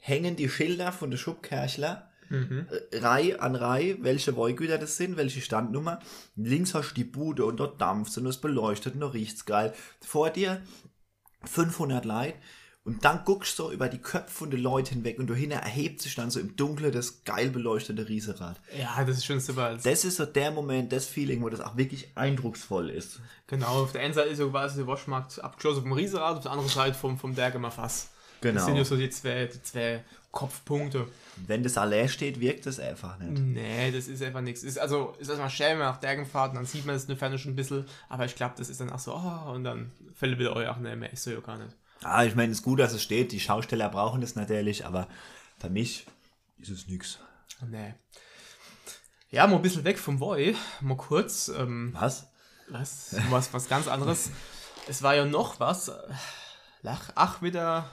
[0.00, 2.10] hängen die Schilder von der Schubkerchler.
[2.30, 6.00] Äh, Reihe an Reihe, welche Wollgüter das sind, welche Standnummer.
[6.36, 9.74] Links hast du die Bude und dort dampft und es beleuchtet und da riecht's geil.
[10.00, 10.60] Vor dir
[11.44, 12.34] 500 Leute
[12.86, 16.00] und dann guckst du so über die Köpfe von den Leuten hinweg und dahinter erhebt
[16.00, 18.60] sich dann so im Dunkeln das geil beleuchtete Riesenrad.
[18.78, 19.76] Ja, das ist schon super.
[19.82, 23.18] Das ist so der Moment, das Feeling, wo das auch wirklich eindrucksvoll ist.
[23.48, 26.52] Genau, auf der einen Seite ist so quasi der Waschmarkt abgeschlossen vom Riesenrad, auf der
[26.52, 28.10] anderen Seite vom, vom Bergemer Fass.
[28.40, 28.54] Genau.
[28.56, 31.08] Das sind ja so die zwei, die zwei Kopfpunkte.
[31.46, 33.40] Wenn das allein steht, wirkt das einfach nicht.
[33.40, 34.62] Nee, das ist einfach nichts.
[34.62, 37.02] Ist, also, ist erstmal schön, wenn man nach Bergen fahrt, und dann sieht man es
[37.02, 39.50] in der Ferne schon ein bisschen, aber ich glaube, das ist dann auch so, oh,
[39.52, 41.74] und dann fällt wieder euch, ach nee, mehr ist so ja gar nicht.
[42.02, 43.32] Ah, ich meine, es ist gut, dass es steht.
[43.32, 45.08] Die Schausteller brauchen das natürlich, aber
[45.58, 46.06] für mich
[46.58, 47.18] ist es nix.
[47.66, 47.94] Nee.
[49.30, 52.28] Ja, mal ein bisschen weg vom Voi, mal kurz, ähm, Was?
[52.68, 54.30] was, was, was ganz anderes.
[54.88, 55.90] Es war ja noch was,
[56.82, 57.90] lach, ach, wieder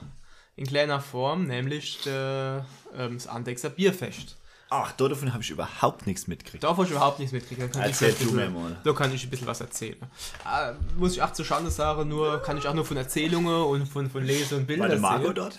[0.56, 2.64] in kleiner Form, nämlich der,
[2.96, 4.36] ähm, das Andexer Bierfest.
[4.70, 6.64] Ach, davon habe ich überhaupt nichts mitgekriegt.
[6.64, 8.76] Darf ich überhaupt nichts kann Erzähl ich ein du bisschen- mir mal.
[8.82, 9.96] Da kann ich ein bisschen was erzählen.
[10.44, 13.86] Ah, muss ich auch zur Schande sagen, nur kann ich auch nur von Erzählungen und
[13.86, 15.34] von, von Lese und Bildern War der Marco erzählen.
[15.36, 15.58] dort?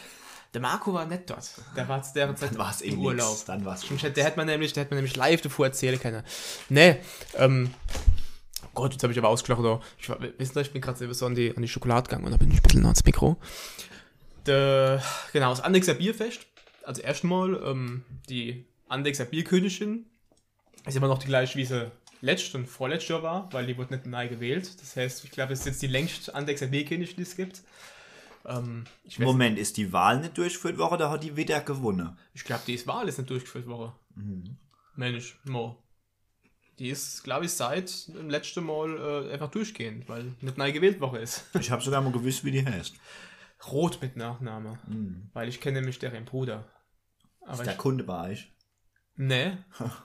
[0.54, 1.50] Der Marco war nicht dort.
[1.76, 3.06] Der war zu der Zeit Dann war es eh im nix.
[3.06, 3.38] Urlaub.
[3.46, 6.00] Dann war es Stimmt, Der hätte man nämlich, der hätte man nämlich live davor erzählen
[6.00, 6.24] können.
[6.70, 6.98] Nee,
[7.36, 7.74] ähm,
[8.74, 9.62] Gott, jetzt habe ich aber ausgelacht.
[9.98, 12.32] Ich, wisst ihr, ich bin gerade selber so an die, an die Schokolade gegangen und
[12.32, 13.38] da bin ich ein bisschen ans Mikro.
[14.46, 15.02] Der,
[15.34, 16.46] genau, das Andexer Bierfest.
[16.84, 20.06] Also erstmal ähm, die Andexer Bierkönigin.
[20.86, 23.96] Ist immer noch die gleiche, wie sie letztes und vorletztes Jahr war, weil die wurde
[23.96, 24.80] nicht neu gewählt.
[24.80, 27.64] Das heißt, ich glaube, es ist jetzt die längste Andexer Bierkönigin, die es gibt.
[28.46, 28.86] Ähm,
[29.18, 32.16] Moment, ist die Wahl nicht durchgeführt worden oder hat die wieder gewonnen?
[32.34, 33.94] ich glaube, die Wahl ist nicht durchgeführt worden.
[34.96, 35.82] Mensch, Mo.
[36.78, 41.00] Die ist, glaube ich, seit dem letzten Mal äh, einfach durchgehend, weil nicht neu gewählt
[41.00, 41.46] worden ist.
[41.60, 42.96] Ich habe sogar mal gewusst, wie die heißt.
[43.72, 44.80] Rot mit Nachname.
[45.34, 46.66] Weil ich kenne nämlich deren Bruder.
[47.42, 48.52] Aber Ist der ich, Kunde bei euch?
[49.18, 49.58] nee,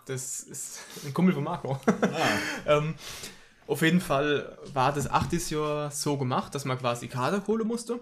[0.06, 1.80] das ist ein Kumpel von Marco.
[1.86, 2.38] Ah.
[2.78, 2.94] ähm,
[3.66, 8.00] auf jeden Fall war das achtes Jahr so gemacht, dass man quasi Kader holen musste.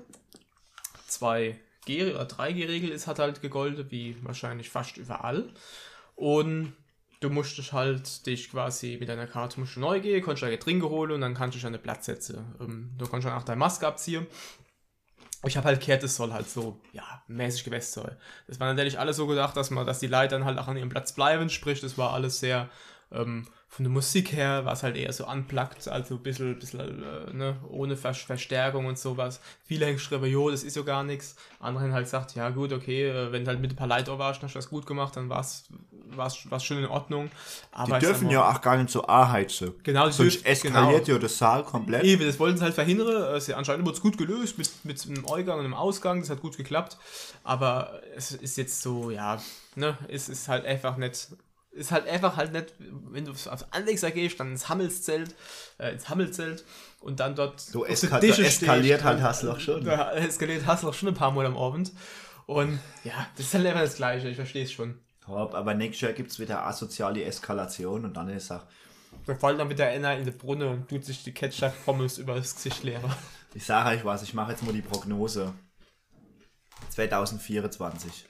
[1.07, 5.51] Zwei G oder 3G-Regel ist hat halt gegolten, wie wahrscheinlich fast überall.
[6.15, 6.75] Und
[7.21, 10.89] du musstest halt dich quasi mit deiner Karte musst du neu gehen, konntest deine Getränke
[10.89, 12.55] holen und dann kannst du dich an den Platz setzen.
[12.61, 14.27] Ähm, du kannst dann auch deine Maske abziehen.
[15.45, 18.17] Ich habe halt gehört, es soll halt so, ja, mäßig gewesen sein.
[18.49, 20.77] Das war natürlich alles so gedacht, dass man, dass die Leute dann halt auch an
[20.77, 22.69] ihrem Platz bleiben, sprich, das war alles sehr,
[23.13, 26.81] ähm, von der Musik her war es halt eher so unplugged, also ein bisschen, bisschen
[27.03, 29.41] äh, ne, ohne Ver Verstärkung und sowas.
[29.67, 31.37] Viele haben geschrieben, jo, das ist so gar nichts.
[31.61, 34.19] Andere haben halt gesagt, ja gut, okay, äh, wenn du halt mit ein paar auch
[34.19, 37.31] warst, hast du das gut gemacht, dann war es schon in Ordnung.
[37.73, 39.75] Aber Die dürfen ja auch gar nicht so anheizen.
[39.83, 41.17] Genau, die Sonst dürfen- eskaliert genau.
[41.17, 42.05] ja das Saal komplett.
[42.05, 43.35] Eben, das wollten sie halt verhindern.
[43.37, 46.21] Äh, sie- Anscheinend wurde es gut gelöst mit, mit einem Eingang und einem Ausgang.
[46.21, 46.97] Das hat gut geklappt.
[47.45, 49.41] Aber es ist jetzt so, ja,
[49.75, 51.29] ne, es ist halt einfach nicht.
[51.71, 55.35] Ist halt einfach halt nicht, wenn du aufs Anlexer gehst, dann ins Hammelszelt,
[55.79, 56.65] äh, ins Hammelzelt
[57.01, 59.85] und dann dort So auf den eska Tischen da eskaliert stehst, halt Haslach schon.
[59.85, 61.93] Da eskaliert Haslach schon ein paar Mal am Abend.
[62.47, 64.99] Und ja, das ist halt einfach das Gleiche, ich verstehe es schon.
[65.27, 68.63] Hopp, Aber nächstes Jahr gibt es wieder asoziale Eskalation und dann ist auch
[69.27, 72.55] Da fällt dann wieder einer in die Brunne und tut sich die Ketchup-Pommes über das
[72.55, 73.13] Gesicht leeren.
[73.55, 75.53] Ich sage euch was, ich mache jetzt mal die Prognose.
[76.91, 78.27] 2024.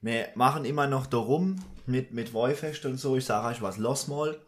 [0.00, 1.56] Wir machen immer noch darum
[1.86, 3.16] mit, mit Wollfest und so.
[3.16, 4.38] Ich sage euch was, lass mal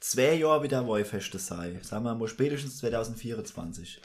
[0.00, 1.78] zwei Jahre wieder Wollfeste sein.
[1.82, 4.00] Sagen wir mal spätestens 2024.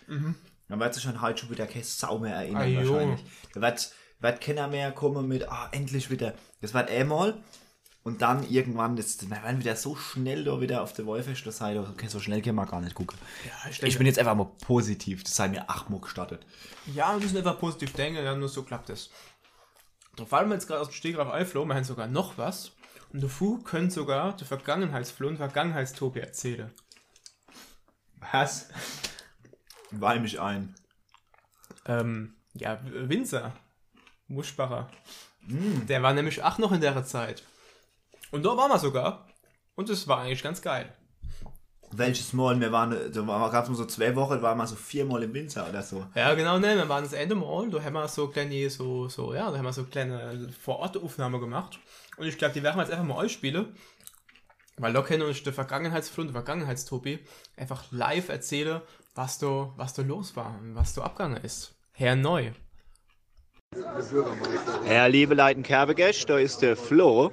[0.67, 3.21] Dann wird sich schon heute schon wieder kein Sau mehr erinnern Ah, wahrscheinlich.
[3.53, 6.35] Da wird, wird keiner mehr kommen mit, ah, endlich wieder.
[6.61, 7.41] Das wird einmal.
[8.01, 11.77] Und dann irgendwann, das, wir werden wieder so schnell da wieder auf der Wollfeste sein.
[11.77, 13.17] Okay, so schnell können wir gar nicht gucken.
[13.45, 16.45] Ja, ich Ich bin jetzt einfach mal positiv, das sei mir achtmal gestattet.
[16.93, 19.09] Ja, wir müssen einfach positiv denken, ja, nur so klappt es.
[20.25, 22.73] Fallen wir jetzt gerade aus dem Stegreif einfloh, wir haben sogar noch was.
[23.11, 26.71] Und der Fu könnte sogar der Vergangenheitsfloh und Vergangenheitstobi erzählen.
[28.31, 28.69] Was?
[29.91, 30.75] Weih mich ein.
[31.85, 33.53] Ähm, ja, Winzer.
[34.27, 34.89] Muschbacher.
[35.41, 37.43] Der war nämlich auch noch in der Zeit.
[38.31, 39.27] Und da waren wir sogar.
[39.75, 40.93] Und es war eigentlich ganz geil.
[41.91, 42.59] Welches Mal?
[42.59, 45.33] Wir waren, da gab es mal so zwei Wochen, da waren wir so viermal im
[45.33, 46.05] Winter oder so.
[46.15, 49.33] Ja, genau, ne, wir waren das Ende Mal, da haben wir so kleine, so, so,
[49.33, 51.79] ja, da haben wir so kleine Vor-Ort-Aufnahme gemacht.
[52.17, 53.75] Und ich glaube, die werden wir jetzt einfach mal euch spielen.
[54.77, 57.19] Weil da können uns der Vergangenheitsflug, der Vergangenheitstopi
[57.57, 58.81] einfach live erzählen,
[59.13, 61.75] was da, was da los war und was da abgegangen ist.
[61.91, 62.51] Herr Neu.
[64.87, 67.31] Ja, liebe Leuten Kerbegäste, da ist der Flo.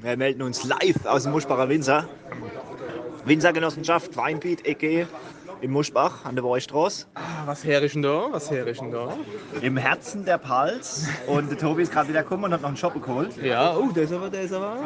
[0.00, 2.08] Wir melden uns live aus dem Muschbacher Winzer.
[3.26, 5.06] Winzergenossenschaft Weinbiet EG
[5.64, 7.06] im Muschbach an der Weichstraße.
[7.46, 8.26] Was her ist denn da?
[8.30, 9.16] Was her ist denn da?
[9.62, 11.08] Im Herzen der Pals.
[11.26, 13.34] Und der Tobi ist gerade wieder gekommen und hat noch einen Shop geholt.
[13.42, 14.76] Ja, oh, der ist aber, der ist aber.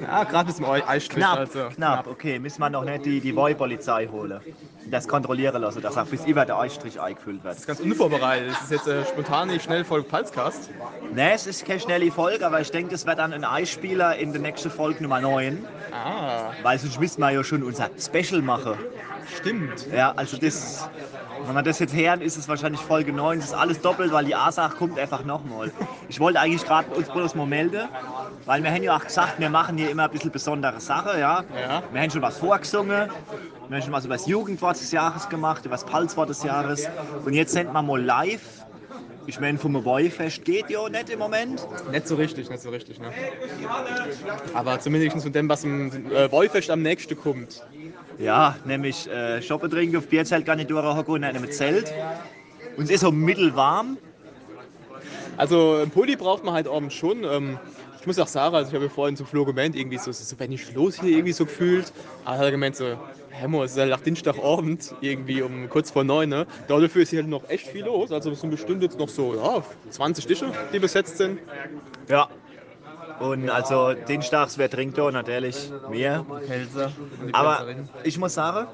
[0.00, 1.22] Ja, gerade bis zum Eisstrich.
[1.22, 1.68] Knapp, also.
[1.74, 2.38] knapp, okay.
[2.38, 4.40] Müssen wir noch nicht die, die Woi-Polizei holen.
[4.84, 7.66] Und das kontrollieren lassen, dass auch bis über der Eisstrich eingefüllt wird.
[7.66, 8.52] Ganz unvorbereitet.
[8.52, 10.70] Das ist jetzt äh, spontan nicht schnell Folge Palzcast.
[11.14, 14.32] Ne, es ist keine schnelle Folge, aber ich denke, es wird dann ein Eisspieler in
[14.32, 15.66] der nächsten Folge Nummer 9.
[15.92, 18.74] Ah, Weil sonst müssen wir ja schon unser Special machen.
[19.36, 19.86] Stimmt.
[19.92, 20.88] Ja, also das,
[21.46, 23.38] wenn wir das jetzt hören, ist es wahrscheinlich Folge 9.
[23.38, 25.70] Das ist alles doppelt, weil die Asach kommt einfach nochmal.
[26.08, 27.88] Ich wollte eigentlich gerade uns bloß mal melden,
[28.46, 31.44] weil wir haben ja auch gesagt, wir machen hier immer ein bisschen besondere Sachen, ja.
[31.60, 31.82] Ja.
[31.92, 33.10] Wir haben schon was vorgesungen,
[33.68, 36.88] wir haben schon was über das Jugendwort des Jahres gemacht, über das Palzwort des Jahres.
[37.24, 38.64] Und jetzt sind wir mal live.
[39.28, 41.66] Ich meine, vom Boyfest geht ja nicht im Moment.
[41.90, 43.10] Nicht so richtig, nicht so richtig, ne?
[44.54, 47.62] Aber zumindest von dem, was im äh, am nächsten kommt.
[48.18, 51.92] Ja, nämlich äh, Shoppen trinken, auf Bierzeltgarnitur hocken und in einem Zelt.
[52.76, 53.96] Und es ist so mittelwarm.
[55.36, 57.22] Also ein Pulli braucht man halt abends schon.
[57.22, 57.58] Ähm,
[58.00, 60.20] ich muss auch sagen, also ich habe ja vorhin zum Flo gemeint, irgendwie so, es
[60.20, 61.92] ist so wenig los hier irgendwie so gefühlt.
[62.24, 62.96] Aber er hat gemeint so,
[63.30, 66.46] Hemmo, es ist ja nach Dienstagabend, irgendwie um kurz vor neun, ne?
[66.66, 68.10] Dafür ist hier halt noch echt viel los.
[68.10, 71.38] Also es sind bestimmt jetzt noch so, ja, 20 Tische, die besetzt sind.
[72.08, 72.28] Ja.
[73.20, 75.10] Und also Dienstags, wer trinkt da?
[75.10, 76.24] Natürlich wir.
[76.46, 76.92] Pelzer.
[77.32, 77.66] Aber
[78.04, 78.66] ich muss sagen,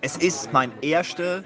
[0.00, 1.42] es ist mein erster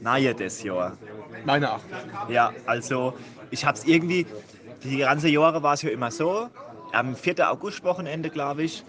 [0.00, 0.96] Neue des Jahr.
[1.44, 1.82] Meine Acht.
[2.28, 3.14] Ja, also
[3.50, 4.26] ich habe es irgendwie,
[4.84, 6.48] die ganze Jahre war es ja immer so,
[6.92, 7.50] am 4.
[7.50, 8.84] August-Wochenende, glaube ich,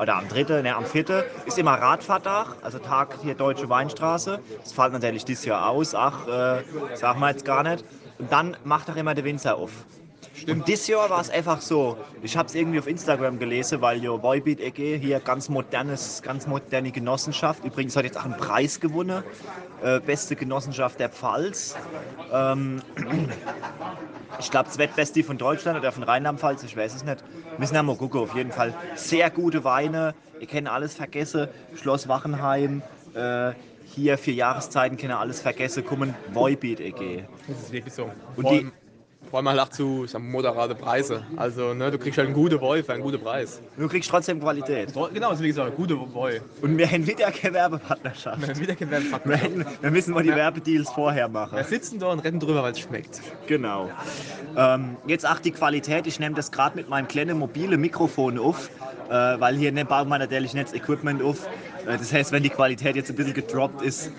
[0.00, 1.24] oder am 3., ne, am 4.
[1.46, 4.40] ist immer Radfahrtag, also Tag hier Deutsche Weinstraße.
[4.62, 6.62] Das fällt natürlich dieses Jahr aus, ach, äh,
[6.94, 7.84] sagen wir jetzt gar nicht.
[8.18, 9.70] Und dann macht auch immer der Winzer auf.
[10.48, 14.02] Und dieses Jahr war es einfach so, ich habe es irgendwie auf Instagram gelesen, weil
[14.02, 17.64] ja Boybeat EG hier ganz modernes, ganz moderne Genossenschaft.
[17.64, 19.22] Übrigens hat jetzt auch einen Preis gewonnen,
[19.82, 21.76] äh, beste Genossenschaft der Pfalz.
[22.32, 22.82] Ähm,
[24.40, 27.22] ich glaube, das Wettbeste von Deutschland oder von Rheinland-Pfalz, ich weiß es nicht.
[27.58, 28.74] Müssen wir mal gucken, auf jeden Fall.
[28.96, 31.48] Sehr gute Weine, ihr kennt alles vergessen.
[31.76, 32.82] Schloss Wachenheim,
[33.14, 33.52] äh,
[33.86, 37.24] hier vier Jahreszeiten, kennt ihr alles vergessen, kommen Boybeat EG.
[37.46, 38.10] Das ist wirklich so.
[38.36, 38.70] Und die-
[39.34, 41.24] vor allem halt auch zu sagen, moderate Preise.
[41.34, 43.60] Also ne, du kriegst halt einen guten Boy für einen guten Preis.
[43.76, 44.92] Du kriegst trotzdem Qualität.
[45.12, 46.40] Genau, das ist wie gesagt, gute Boy.
[46.62, 48.60] Und wir haben wieder keine Werbepartnerschaft.
[48.60, 49.36] Wieder Wir, Gewerbepartner.
[49.36, 51.56] hätten, wir müssen mal die Werbedeals vorher machen.
[51.56, 53.20] Wir sitzen da und rennen drüber, weil es schmeckt.
[53.48, 53.90] Genau.
[54.56, 56.06] Ähm, jetzt auch die Qualität.
[56.06, 58.70] Ich nehme das gerade mit meinem kleinen mobile Mikrofon auf,
[59.08, 61.48] äh, weil hier ne, baut man natürlich nicht das Equipment auf.
[61.86, 64.10] Äh, das heißt, wenn die Qualität jetzt ein bisschen gedroppt ist,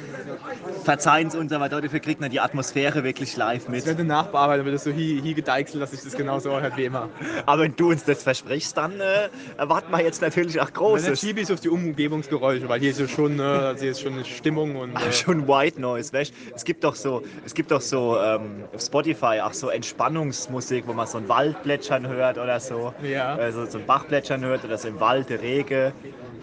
[0.83, 3.85] verzeihen Sie uns, aber dafür kriegt man die Atmosphäre wirklich live Ich mit.
[3.85, 7.09] werde nachbearbeiten, wird das so hier, hier gedeichselt, dass sich das genauso anhört wie immer.
[7.45, 10.83] Aber wenn du uns das versprichst, dann äh, erwarten wir jetzt natürlich auch Und dann
[10.83, 11.19] Großes.
[11.19, 14.13] schiebe ich es auf die Umgebungsgeräusche, weil hier ist ja schon, äh, hier ist schon
[14.13, 17.81] eine Stimmung und äh, Schon White Noise, weißt Es gibt doch so, es gibt doch
[17.81, 22.93] so ähm, auf Spotify auch so Entspannungsmusik, wo man so ein Waldplätschern hört oder so.
[23.03, 23.35] Ja.
[23.35, 25.93] Also so ein Bachplätschern hört oder so im Wald, der Regen.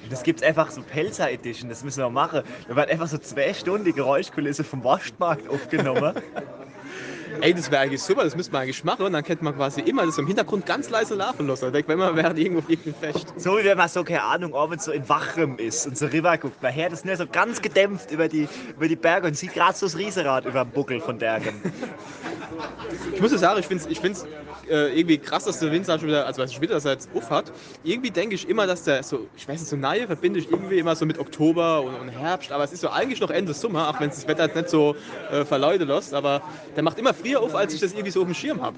[0.03, 0.83] Und Das gibt es einfach so
[1.13, 2.41] Pelzer Edition, das müssen wir machen.
[2.67, 6.15] Da wird einfach so zwei Stunden die Geräuschkulisse vom Waschmarkt aufgenommen.
[7.41, 9.05] Ey, das wäre eigentlich super, das müsste man eigentlich machen.
[9.07, 11.73] Und dann könnte man quasi immer das im Hintergrund ganz leise laufen lassen.
[11.73, 13.35] Wenn man während irgendwo auf irgendeinem Fest.
[13.37, 16.37] So wie wenn man so, keine Ahnung, abends so in Wachrem ist und so rüber
[16.39, 16.63] guckt.
[16.63, 19.77] Man hört das nur so ganz gedämpft über die, über die Berge und sieht gerade
[19.77, 21.61] so das Riesenrad über dem Buckel von Dergen.
[23.15, 24.27] Ich muss sagen, ich finde es ich find's,
[24.69, 27.53] äh, irgendwie krass, dass der Winzer schon wieder, also was später das jetzt auf hat.
[27.83, 30.79] Irgendwie denke ich immer, dass der so, ich weiß nicht, so Neue verbinde ich irgendwie
[30.79, 33.89] immer so mit Oktober und, und Herbst, aber es ist so eigentlich noch Ende Sommer,
[33.89, 34.97] auch wenn es das Wetter jetzt nicht so
[35.31, 36.43] äh, verleute lässt, aber
[36.77, 38.77] der macht immer früher auf, als ich das irgendwie so auf dem Schirm habe.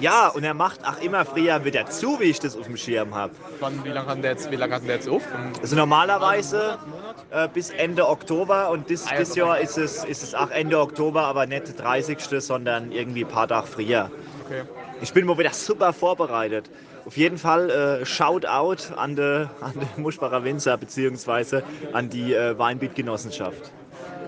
[0.00, 3.14] Ja, und er macht auch immer früher wieder zu, wie ich das auf dem Schirm
[3.14, 3.32] habe.
[3.84, 5.22] Wie lange hat der jetzt, wie lange hat der jetzt auf?
[5.60, 6.78] Also normalerweise
[7.30, 10.50] äh, bis Ende Oktober und dis, Ah, dieses so Jahr ist es, ist es auch
[10.50, 12.18] Ende Oktober, aber nicht der 30.
[12.38, 14.10] sondern irgendwie ein paar Tage früher.
[14.46, 14.62] Okay.
[15.02, 16.68] Ich bin mal wieder super vorbereitet.
[17.04, 22.56] Auf jeden Fall äh, Shoutout an den an de Muschbacher Winzer beziehungsweise an die äh,
[22.58, 23.72] Weinbietgenossenschaft.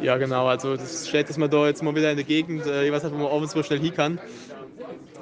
[0.02, 0.46] Ja, genau.
[0.46, 3.12] Also das steht, dass man da jetzt mal wieder in der Gegend, äh, was hat,
[3.12, 4.18] wo man abends mal schnell hin kann.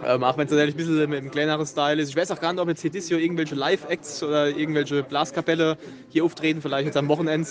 [0.04, 2.08] Ähm, auch wenn es natürlich ein bisschen mit einem kleineren Style ist.
[2.08, 5.76] Ich weiß auch gar nicht, ob jetzt hier dieses Jahr irgendwelche Live-Acts oder irgendwelche Blaskapelle
[6.10, 7.48] hier auftreten, vielleicht jetzt am Wochenende.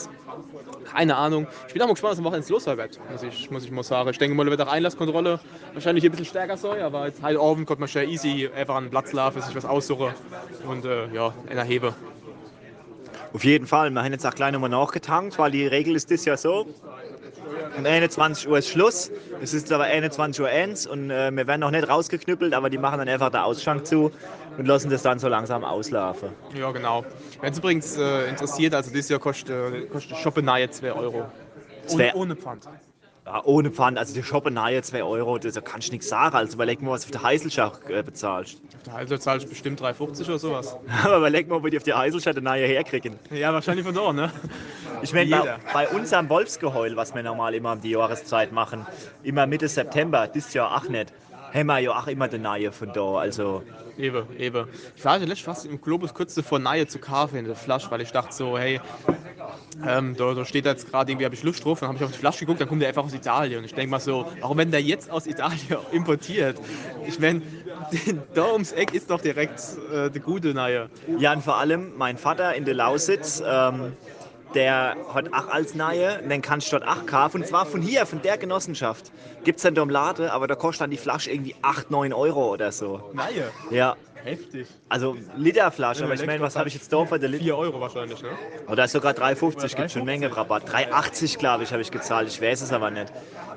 [0.91, 1.47] Keine Ahnung.
[1.67, 3.71] Ich bin auch mal gespannt, was am Wochenende los sein wird, muss ich, muss ich
[3.71, 4.09] mal sagen.
[4.09, 5.39] Ich denke mal, da wird auch Einlasskontrolle
[5.73, 8.85] wahrscheinlich ein bisschen stärker sein, aber jetzt halt Abend konnte man schon easy einfach an
[8.85, 10.13] den Platz laufen, sich was aussuchen
[10.67, 11.93] und äh, ja, einer hebe.
[13.33, 13.89] Auf jeden Fall.
[13.91, 16.67] Wir haben jetzt auch gleich nochmal nachgetankt, weil die Regel ist das ja so.
[17.77, 19.11] Um 21 Uhr ist Schluss.
[19.41, 22.77] Es ist aber 21 Uhr 1 und äh, wir werden noch nicht rausgeknüppelt, aber die
[22.77, 24.11] machen dann einfach den Ausschank zu
[24.57, 26.29] und lassen das dann so langsam auslaufen.
[26.53, 27.05] Ja, genau.
[27.39, 31.25] Wenn es übrigens äh, interessiert, also dieses Jahr kostet, äh, kostet Shoppe nahe 2 Euro.
[31.89, 32.67] Ohne, ohne Pfand.
[33.31, 36.35] Ja, ohne Pfand, also die Shoppe nahe 2 Euro, das da kannst du nichts sagen.
[36.35, 38.59] Also überleg mal, was du auf der Heiselschach äh, bezahlst.
[38.75, 40.75] Auf der Halter zahlst du bestimmt 3,50 oder sowas.
[41.05, 43.17] Aber überleg mal, wo die auf die Heiselschach nahe herkriegen.
[43.29, 44.31] Ja, wahrscheinlich von da, ne?
[45.01, 48.85] Ich meine, bei, bei unserem Wolfsgeheul, was wir normal immer um die Jahreszeit machen,
[49.23, 51.13] immer Mitte September, das Jahr auch nicht,
[51.53, 53.15] wir ja auch immer den Nahe von da.
[53.15, 53.63] Also,
[53.97, 54.67] Eben, eben.
[54.95, 58.01] Ich war letztens fast im Globus kurz davor, nahe zu kaufen in der Flasche, weil
[58.01, 58.79] ich dachte so, hey,
[59.87, 62.11] ähm, da, da steht jetzt gerade irgendwie, habe ich Lust drauf, dann habe ich auf
[62.11, 63.59] die Flasche geguckt, dann kommt der einfach aus Italien.
[63.59, 66.57] Und ich denke mal so, warum wenn der jetzt aus Italien importiert?
[67.07, 67.41] Ich meine,
[68.33, 69.59] da ums Eck ist doch direkt
[69.93, 70.89] äh, der gute Nahe.
[71.19, 73.93] ja, und vor allem mein Vater in der Lausitz, ähm,
[74.53, 77.41] der hat auch als Nahe, den kannst du dort auch kaufen.
[77.41, 79.11] Und zwar von hier, von der Genossenschaft.
[79.43, 82.13] Gibt es dann da im Laden, aber da kostet dann die Flasche irgendwie 8, 9
[82.13, 83.11] Euro oder so.
[83.13, 83.51] Nahe?
[83.69, 84.67] Ja, Heftig.
[84.87, 87.43] also Literflasche, aber ich meine, was habe ich jetzt da für der Liter?
[87.43, 88.29] 4 Euro wahrscheinlich, ne?
[88.67, 90.69] Oder sogar 3,50 gibt schon Menge Rabatt.
[90.69, 93.11] 3,80 glaube ich habe ich gezahlt, ich weiß es aber nicht.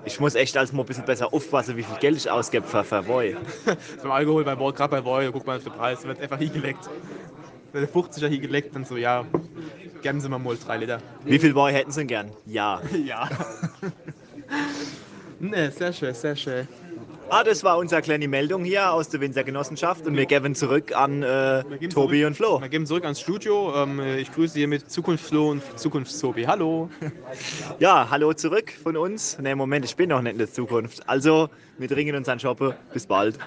[0.07, 2.85] Ich muss echt als mal ein bisschen besser aufpassen, wie viel Geld ich ausgebe für
[2.85, 3.37] Verwoi.
[4.02, 6.88] Beim Alkohol, bei gerade bei Boy, guck mal auf den Preis, wird einfach hingelegt.
[7.72, 9.24] Wenn der 50er hingelegt, dann so, ja,
[10.05, 10.99] geben Sie mal mal 3 Liter.
[11.25, 12.31] Wie viel Boy hätten Sie denn gern?
[12.47, 12.81] Ja.
[13.05, 13.29] Ja.
[15.40, 16.69] ne, sehr schön, sehr schön.
[17.31, 21.23] Ah, das war unsere kleine Meldung hier aus der Winzergenossenschaft und wir geben zurück an
[21.23, 22.61] äh, geben Tobi zurück- und Flo.
[22.61, 23.73] Wir geben zurück ans Studio.
[23.75, 26.45] Ähm, ich grüße hier mit Zukunftsflo und Zukunftstobi.
[26.45, 26.90] Hallo.
[27.79, 29.38] Ja, hallo zurück von uns.
[29.38, 31.09] Ne, Moment, ich bin noch nicht in der Zukunft.
[31.09, 32.77] Also, wir dringen uns an Shoppe.
[32.93, 33.38] Bis bald.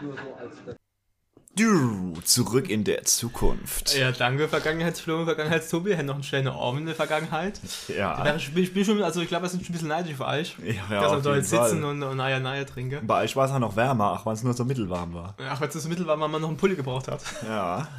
[2.23, 3.95] Zurück in der Zukunft.
[3.97, 5.89] Ja, danke, Vergangenheitsflo Vergangenheitstobi.
[5.89, 7.59] Wir haben noch einen schönen Abend in der Vergangenheit.
[7.87, 10.25] Ja, Ich bin, ich bin schon, also ich glaube, sind schon ein bisschen neidisch für
[10.25, 10.55] euch.
[10.63, 13.05] ja, ja dass wir da jetzt sitzen und, und naja, naja trinken.
[13.07, 15.35] Bei euch war es auch noch wärmer, auch wenn es nur so mittelwarm war.
[15.49, 17.21] Ach, weil es das Mittel war, weil man noch einen Pulli gebraucht hat.
[17.47, 17.87] Ja.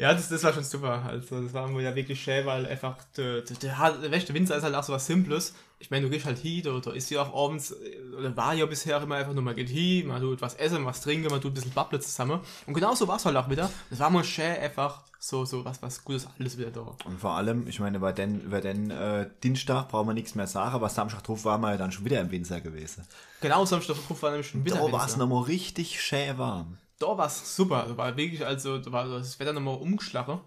[0.00, 1.02] Ja, das, das war schon super.
[1.06, 4.94] Also, das war ja wirklich schön, weil einfach der, der, Winzer ist halt auch so
[4.94, 5.54] was Simples.
[5.78, 8.54] Ich meine, du gehst halt hin, da, da ist ja auch abends, äh, oder war
[8.54, 11.42] ja bisher immer einfach nur, man geht hin, man tut was essen, was trinken, man
[11.42, 12.40] tut ein bisschen Babble zusammen.
[12.66, 13.70] Und genau so war es halt auch wieder.
[13.90, 16.96] Das war mal schön, einfach so, so was, was Gutes, alles wieder da.
[17.04, 20.46] Und vor allem, ich meine, über den, über den äh, Dienstag brauchen wir nichts mehr
[20.46, 23.06] sagen, aber Samstag drauf waren wir ja dann schon wieder im Winzer gewesen.
[23.42, 26.78] Genau, Samstag drauf war nämlich schon wieder Da war es nochmal richtig schön warm.
[27.00, 27.86] Da war es super.
[27.88, 30.40] Da war wirklich, also, da war das Wetter nochmal umgeschlagen.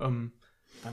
[0.00, 0.32] Ähm,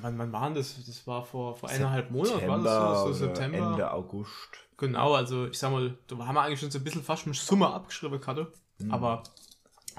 [0.02, 0.84] wann, wann, war das?
[0.86, 3.58] Das war vor, vor eineinhalb Monaten, war das so, so September.
[3.58, 4.50] Ende August.
[4.78, 7.36] Genau, also ich sag mal, da haben wir eigentlich schon so ein bisschen fast mit
[7.36, 8.52] Summe abgeschrieben gerade.
[8.90, 9.24] Aber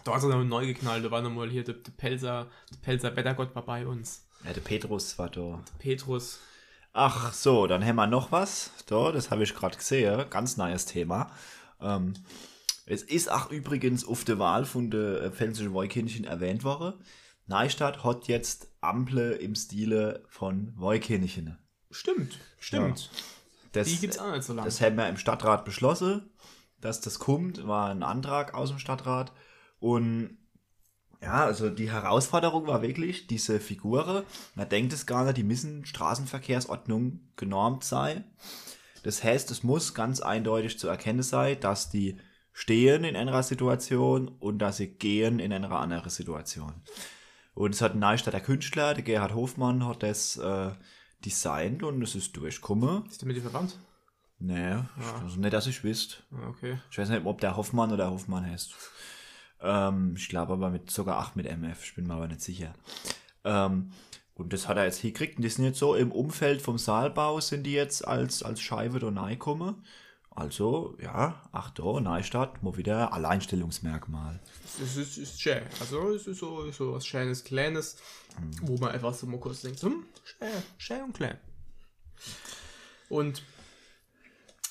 [0.05, 1.05] da ist er nochmal neu geknallt.
[1.05, 4.27] Da war nochmal hier der, der Pelzer, der Pelzer Wettergott war bei uns.
[4.45, 5.63] Ja, der Petrus war da.
[5.79, 6.41] Petrus.
[6.93, 8.73] Ach so, dann haben wir noch was.
[8.87, 10.25] Da, das habe ich gerade gesehen.
[10.31, 11.31] Ganz neues Thema.
[11.81, 12.15] Ähm,
[12.91, 16.95] es ist auch übrigens auf der Wahl von der äh, Pfälzischen Woikirchen erwähnt worden.
[17.47, 21.57] Neustadt hat jetzt Ample im Stile von Woikirchen.
[21.93, 23.11] Stimmt, stimmt.
[23.73, 24.67] Das, Die gibt's auch nicht so lange.
[24.67, 26.31] das haben wir im Stadtrat beschlossen,
[26.81, 29.33] dass das kommt, war ein Antrag aus dem Stadtrat.
[29.79, 30.39] Und
[31.23, 34.25] ja, also die Herausforderung war wirklich, diese Figuren,
[34.57, 38.25] man denkt es gar nicht, die müssen Straßenverkehrsordnung genormt sein.
[39.05, 42.19] Das heißt, es muss ganz eindeutig zu erkennen sein, dass die
[42.53, 46.75] stehen in einer Situation und dass sie gehen in einer anderen Situation.
[47.55, 50.71] Und es hat ein Neustadter Künstler, der Gerhard Hofmann, hat das äh,
[51.25, 53.07] designt und es ist durchgekommen.
[53.07, 53.79] Ist der mit dir verwandt?
[54.39, 54.79] Nee,
[55.23, 56.17] also nicht, dass ich wüsste.
[56.33, 56.79] Ah, okay.
[56.91, 58.75] Ich weiß nicht, ob der Hoffmann oder Hoffmann heißt.
[59.61, 62.73] Ähm, ich glaube aber mit sogar 8 mit MF, ich bin mir aber nicht sicher.
[63.45, 63.91] Ähm,
[64.35, 65.37] und das hat er jetzt hingekriegt.
[65.37, 68.99] Und die sind jetzt so im Umfeld vom Saalbau, sind die jetzt als, als Scheibe
[68.99, 69.85] da reingekommen.
[70.41, 74.41] Also, ja, ach da, Neustadt, mal wieder Alleinstellungsmerkmal.
[74.83, 75.61] Es ist, ist schön.
[75.81, 77.99] Also es ist so, so was Schönes, Kleines,
[78.63, 81.37] wo man einfach so mal kurz denkt, hm, schön, schön und klein.
[83.11, 83.43] Und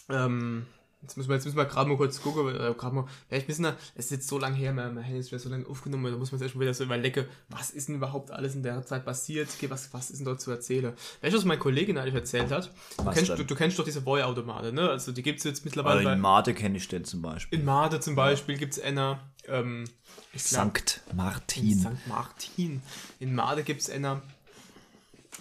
[0.09, 0.65] ähm,
[1.01, 3.63] jetzt müssen wir, jetzt müssen wir gerade mal kurz gucken, äh, gerade mal, vielleicht müssen
[3.63, 6.31] wir, es ist jetzt so lange her, haben jetzt wieder so lange aufgenommen, da muss
[6.31, 9.49] man sich schon wieder so überlegen, was ist denn überhaupt alles in der Zeit passiert,
[9.69, 10.93] was, was ist denn dort zu erzählen?
[11.21, 12.71] Was meine Kollegin eigentlich erzählt hat?
[12.97, 14.89] Du, kennst, du, du kennst doch diese Boy-Automate, ne?
[14.89, 17.59] Also die gibt es jetzt mittlerweile bei, in Made kenne ich den zum Beispiel.
[17.59, 19.85] in Made zum Beispiel gibt es einer, ähm,
[20.31, 21.79] glaub, Sankt in Martin.
[21.79, 22.07] St.
[22.07, 22.81] Martin.
[23.19, 24.21] In Made gibt es einer,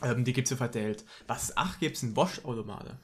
[0.02, 1.04] ähm, die gibt es ja verteilt.
[1.26, 2.96] Was ach gibt es ein Bosch-Automate.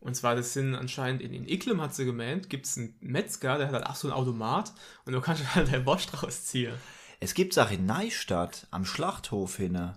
[0.00, 3.58] Und zwar, das sind anscheinend in, in Iklem, hat sie gemeint, gibt es einen Metzger,
[3.58, 4.72] der hat halt auch so ein Automat
[5.04, 6.74] und du kannst halt dein Bosch draus ziehen.
[7.18, 9.92] Es gibt auch in Neustadt am Schlachthof hin.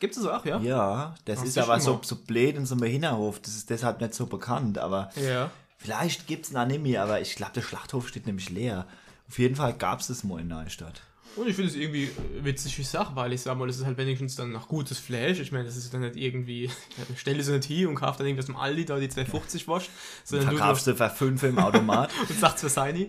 [0.00, 0.58] Gibt es auch, ja?
[0.60, 3.40] Ja, das Ach, ist aber so, so blöd in so einem Hinterhof.
[3.40, 4.78] Das ist deshalb nicht so bekannt.
[4.78, 5.50] Aber Ja.
[5.76, 8.86] vielleicht gibt es einen Anime, aber ich glaube, der Schlachthof steht nämlich leer.
[9.28, 11.02] Auf jeden Fall gab es es mal in Neustadt.
[11.38, 12.10] Und ich finde es irgendwie
[12.40, 15.38] witzig, wie Sache, weil ich sag mal, das ist halt wenigstens dann noch gutes Fleisch.
[15.40, 16.70] Ich meine, das ist dann nicht irgendwie,
[17.16, 19.88] stelle es nicht hier und kauf dann irgendwas im Aldi, da die 250 wasch,
[20.24, 22.10] sondern du Verkaufst du für 5 im Automat.
[22.28, 23.08] und sagt für seine.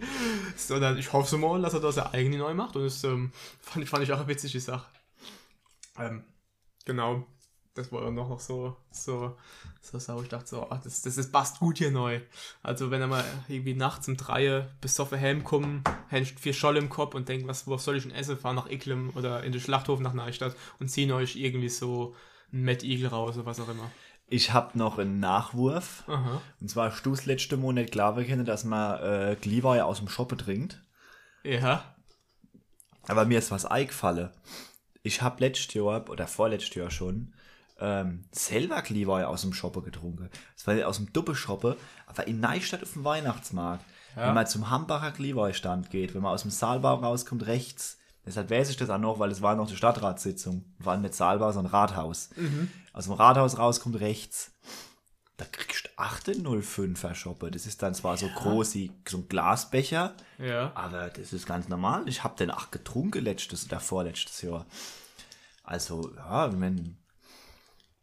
[0.56, 2.76] Sondern ich hoffe mal, dass er das er eigene neu macht.
[2.76, 4.86] Und das ähm, fand, ich- fand ich auch eine witzige Sache.
[5.98, 6.24] Ähm,
[6.86, 7.26] genau.
[7.80, 9.38] Das war dann noch, noch so, so,
[9.82, 10.22] so sau.
[10.22, 12.20] Ich dachte so, ach, das, das, das passt gut hier neu.
[12.62, 17.16] Also wenn er mal irgendwie nachts um drei besoffen heimkommen, hängst vier Scholle im Kopf
[17.16, 18.38] und denkt, was, worauf soll ich denn essen?
[18.38, 22.16] Fahr nach Eklem oder in den Schlachthof nach Neustadt und ziehen euch irgendwie so
[22.52, 23.90] ein Mad Eagle raus oder was auch immer.
[24.28, 26.04] Ich habe noch einen Nachwurf.
[26.08, 26.42] Aha.
[26.60, 30.10] Und zwar hast du das letzte nicht klar kennen, dass man äh, Glühwein aus dem
[30.10, 30.84] Shoppe trinkt.
[31.44, 31.96] Ja.
[33.08, 34.32] Aber mir ist was eingefallen.
[35.02, 37.34] Ich habe letztes Jahr, oder vorletztes Jahr schon,
[37.80, 40.30] ähm, selber Glühwein aus dem Shoppe getrunken.
[40.56, 41.78] Das war aus dem Duppe-Shoppe,
[42.08, 43.84] aber in Neustadt auf dem Weihnachtsmarkt.
[44.16, 44.28] Ja.
[44.28, 48.70] Wenn man zum Hambacher Glühweinstand geht, wenn man aus dem Saalbau rauskommt, rechts, deshalb weiß
[48.72, 50.66] ich das auch noch, weil es war noch die Stadtratssitzung.
[50.80, 52.30] War nicht Saalbau, sondern Rathaus.
[52.92, 54.52] Aus dem Rathaus rauskommt rechts.
[55.38, 57.50] Da kriegst du 8,05er Shoppe.
[57.50, 60.72] Das ist dann zwar so groß wie so ein Glasbecher, Ja.
[60.76, 62.04] aber das ist ganz normal.
[62.10, 64.66] Ich habe den auch getrunken letztes oder vorletztes Jahr.
[65.64, 66.98] Also, ja, wenn.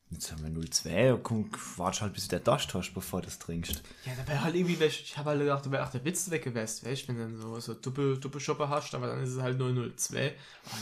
[0.09, 3.40] Jetzt haben wir 02, komm, warte halt, bis du der Durst hast, bevor du das
[3.40, 3.82] trinkst.
[4.04, 6.30] Ja, da wäre halt irgendwie, wär- ich habe halt gedacht, da wäre auch der Witz
[6.30, 9.30] weg gewesen, weißt du, wenn du dann so, so Doppel, Doppelshopper hast, aber dann ist
[9.30, 10.34] es halt 002,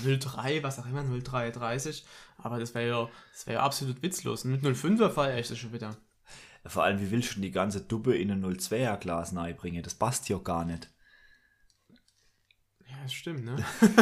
[0.04, 2.04] oder 03, was auch immer, 0330,
[2.36, 4.44] aber das wäre ja, das wäre ja absolut witzlos.
[4.44, 5.96] Und mit 05er feiere ich das schon wieder.
[6.66, 9.82] Vor allem, wie willst du die ganze Duppe in ein 02er Glas bringen?
[9.82, 10.90] Das passt ja gar nicht.
[12.86, 13.56] Ja, das stimmt, ne?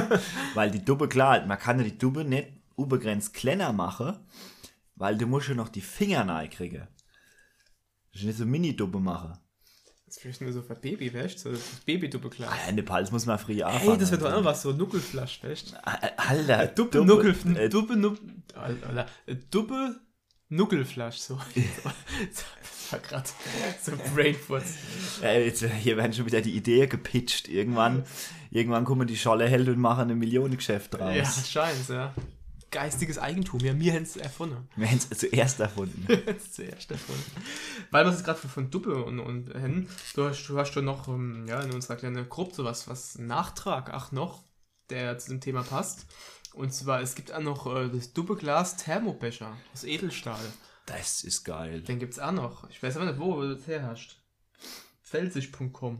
[0.55, 4.19] Weil die Duppe, klar, man kann ja die Duppe nicht unbegrenzt kleiner machen,
[5.03, 6.87] weil du musst ja noch die Finger kriegen.
[8.13, 9.37] Du musst nicht so Mini-Duppe machen.
[10.07, 12.49] Das ist vielleicht nur so für Baby, weißt du, so das Baby-Doppelglas.
[12.49, 13.91] Ah, in Nepal, das muss man früh anfangen.
[13.91, 15.87] Hey, das wird doch auch was, so Nuckelflasch, weißt du?
[16.19, 18.21] Alter, Duppe, Duppe- Nuckel, äh, Duppe, Nuckel,
[18.55, 19.07] Alter,
[19.51, 20.01] Duppe,
[20.51, 21.41] Nuckelflasch, so.
[22.93, 23.29] Das war gerade
[23.83, 24.75] so Brainfurz.
[25.23, 27.49] Äh, jetzt, hier werden schon wieder die Ideen gepitcht.
[27.49, 28.05] Irgendwann,
[28.51, 31.17] irgendwann kommen die Scholleheld und machen ein Millionengeschäft draus.
[31.17, 32.15] Ja, scheint, ja.
[32.73, 34.69] Geistiges Eigentum, ja, mir haben es erfunden.
[34.77, 36.07] Wir haben es zuerst erfunden.
[36.51, 37.31] Zuerst erfunden.
[37.91, 41.07] Weil wir es gerade von Duppe und, und hin, du hast, du hast schon noch
[41.07, 44.43] ähm, ja, in unserer kleinen Gruppe sowas, was Nachtrag, ach noch,
[44.91, 46.07] der zu dem Thema passt.
[46.55, 50.45] Und zwar, es gibt auch noch äh, das Duppe-Glas Thermobecher aus Edelstahl.
[50.87, 51.83] Das ist geil.
[51.83, 52.69] Den gibt es auch noch.
[52.71, 54.22] Ich weiß aber nicht, wo du das her hast.
[55.13, 55.99] Felsig.com.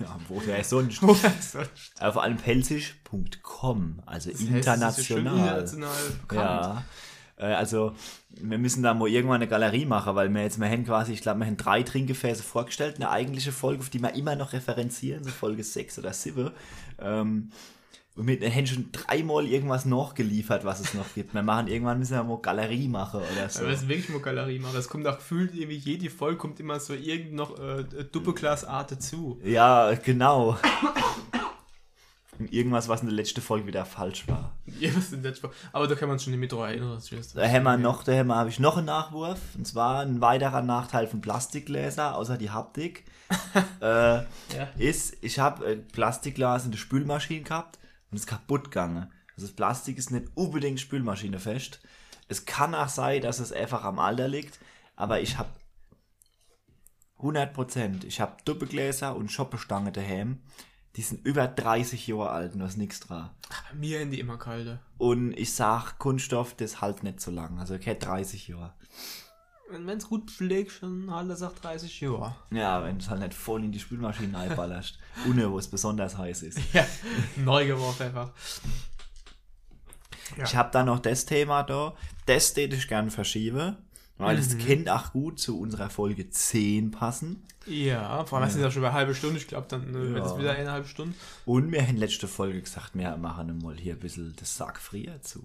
[0.00, 1.02] Ja, wo der sonst?
[1.02, 1.92] Wo das sonst?
[2.00, 5.34] Aber vor allem pelzig.com, also Das heißt, ja international.
[5.34, 5.92] international
[6.22, 6.40] bekannt.
[6.40, 6.84] Ja.
[7.36, 7.94] Äh, Also,
[8.30, 11.20] wir müssen da mal irgendwann eine Galerie machen, weil wir jetzt, wir haben quasi, ich
[11.20, 15.24] glaube, wir haben drei Trinkgefäße vorgestellt, eine eigentliche Folge, auf die wir immer noch referenzieren,
[15.24, 16.50] so Folge 6 oder 7.
[17.00, 17.50] Ähm,
[18.16, 21.34] und wir haben schon dreimal irgendwas nachgeliefert, was es noch gibt.
[21.34, 23.60] Wir machen irgendwann müssen wir mal Galerie machen oder so.
[23.60, 24.74] Aber das ist wirklich mal Galerie machen.
[24.74, 28.92] Das kommt auch gefühlt, irgendwie jede Folge kommt immer so irgend noch äh, Doppelglas Art
[28.92, 29.40] dazu.
[29.44, 30.56] Ja, genau.
[32.50, 34.50] Irgendwas, was in der letzten Folge wieder falsch war.
[34.80, 35.40] Ja, was denn das?
[35.72, 37.00] Aber da kann man schon nicht mehr dran erinnern.
[37.34, 39.38] Da haben wir noch, da haben wir- habe ich noch einen Nachwurf.
[39.56, 43.04] Und zwar ein weiterer Nachteil von Plastikgläser, außer die Haptik,
[43.80, 44.24] äh, Ja.
[44.78, 47.78] ist, ich habe Plastikglas in der Spülmaschine gehabt
[48.14, 49.10] und ist kaputt gegangen.
[49.34, 51.80] Also das Plastik ist nicht unbedingt spülmaschinefest.
[52.28, 54.60] Es kann auch sein, dass es einfach am Alter liegt,
[54.94, 55.50] aber ich habe
[57.18, 58.04] 100%.
[58.04, 60.38] Ich habe Doppelgläser und Schoppestange daheim.
[60.94, 63.30] Die sind über 30 Jahre alt und ist nichts dran.
[63.48, 64.78] Bei mir in die immer kalte.
[64.96, 67.58] Und ich sag, Kunststoff, das halt nicht so lang.
[67.58, 68.74] Also okay, 30 Jahre.
[69.74, 72.34] Wenn es gut pflegt, schon alle sagt 30 Jahre.
[72.50, 74.98] Ja, wenn du es halt nicht voll in die Spülmaschine einballerst.
[75.28, 76.58] Ohne, wo es besonders heiß ist.
[76.72, 76.86] Ja,
[77.36, 78.30] neu geworfen einfach.
[80.36, 80.44] Ja.
[80.44, 81.94] Ich habe dann noch das Thema da.
[82.26, 83.76] Das täte ich gern verschieben.
[84.16, 87.42] Weil es könnte auch gut zu unserer Folge 10 passen.
[87.66, 89.38] Ja, vor allem ist es ja schon über eine halbe Stunde.
[89.38, 90.38] Ich glaube, dann äh, wird es Ja.
[90.38, 91.14] wieder eine halbe Stunde.
[91.44, 95.42] Und wir haben letzte Folge gesagt, wir machen mal hier ein bisschen das Sackfrier zu.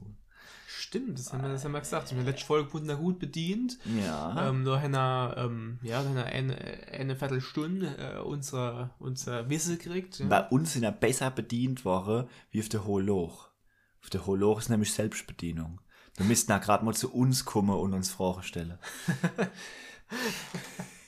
[0.89, 2.11] Stimmt, das haben wir, das haben wir gesagt.
[2.11, 3.77] In der letzten Folge wurden da gut bedient.
[3.95, 4.31] Ja.
[4.31, 6.57] Ähm, haben wir, ähm, ja, wir eine,
[6.91, 10.17] eine Viertelstunde äh, unser, unser Wissen gekriegt.
[10.17, 10.25] Ja.
[10.25, 13.49] Bei uns sind er besser bedient worden wie auf der Holoch.
[14.01, 15.79] Auf der Holoch ist nämlich Selbstbedienung.
[16.15, 18.79] Wir müssten da gerade mal zu uns kommen und uns Fragen stellen.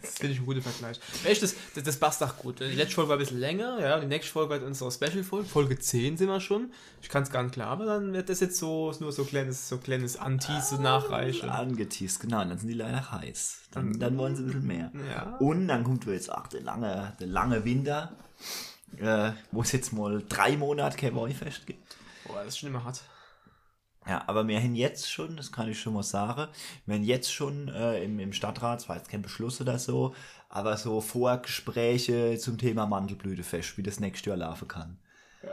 [0.00, 1.00] Das finde ich ein guter Vergleich.
[1.24, 2.60] Echt, das, das, das passt auch gut.
[2.60, 3.98] Die letzte Folge war ein bisschen länger, ja.
[4.00, 5.48] Die nächste Folge wird unsere Special-Folge.
[5.48, 6.72] Folge 10 sind wir schon.
[7.02, 9.68] Ich kann es gar nicht klar, aber dann wird das jetzt so nur so kleines,
[9.68, 11.48] so kleines Antease nachreichen.
[11.48, 12.42] Angeteased, genau.
[12.42, 13.62] Und dann sind die leider heiß.
[13.72, 14.92] Dann, dann wollen sie ein bisschen mehr.
[15.10, 15.36] Ja.
[15.38, 18.12] Und dann kommt jetzt auch der lange, der lange Winter,
[18.98, 21.96] äh, wo es jetzt mal drei Monate kein Wollfest gibt.
[22.26, 23.02] Boah, das ist schon immer hart.
[24.06, 26.48] Ja, aber wir haben jetzt schon, das kann ich schon mal sagen,
[26.84, 30.14] wir haben jetzt schon äh, im, im Stadtrat, zwar jetzt kein Beschluss oder so,
[30.50, 34.98] aber so Vorgespräche zum Thema Mandelblütefest, wie das nächste Jahr laufen kann.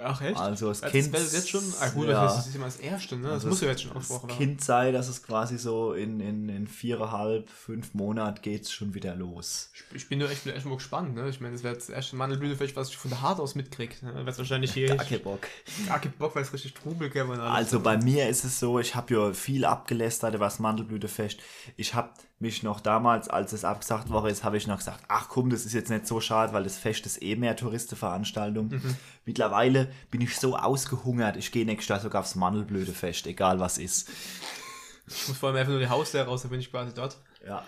[0.03, 0.37] Ach, echt?
[0.37, 1.63] Also das das Kind- wäre jetzt schon.
[1.79, 2.23] Ah, gut, ja.
[2.25, 3.23] das ist immer das Erste, ne?
[3.23, 4.37] Das Also muss es- ja jetzt schon Das aufgebrochen werden.
[4.39, 9.15] Kind sei, dass es quasi so in, in, in viereinhalb, fünf Monaten geht's schon wieder
[9.15, 9.71] los.
[9.93, 11.29] Ich bin nur echt, bin echt mal gespannt, ne?
[11.29, 13.93] Ich meine, das wäre das erste Mandelblütefest, was ich von der Hart aus mitkriege.
[14.05, 14.25] Ne?
[14.25, 14.95] Wird wahrscheinlich hier.
[14.95, 15.41] Gar kein Bock.
[15.87, 17.53] Gar Bock, weil es richtig Trubel gäbe und alles.
[17.55, 21.39] Also bei mir ist es so, ich habe ja viel abgelästert das Mandelblütefest.
[21.77, 22.09] Ich habe
[22.41, 25.65] mich noch damals, als es abgesagt war, jetzt habe ich noch gesagt, ach komm, das
[25.65, 28.81] ist jetzt nicht so schade, weil das Fest ist eh mehr Touristenveranstaltung.
[29.25, 34.09] Mittlerweile bin ich so ausgehungert, ich gehe nächstes Jahr sogar aufs Mandelblütefest, egal was ist.
[35.07, 37.17] ich muss vor allem einfach nur die Haustür raus, dann bin ich quasi dort.
[37.45, 37.63] Ja.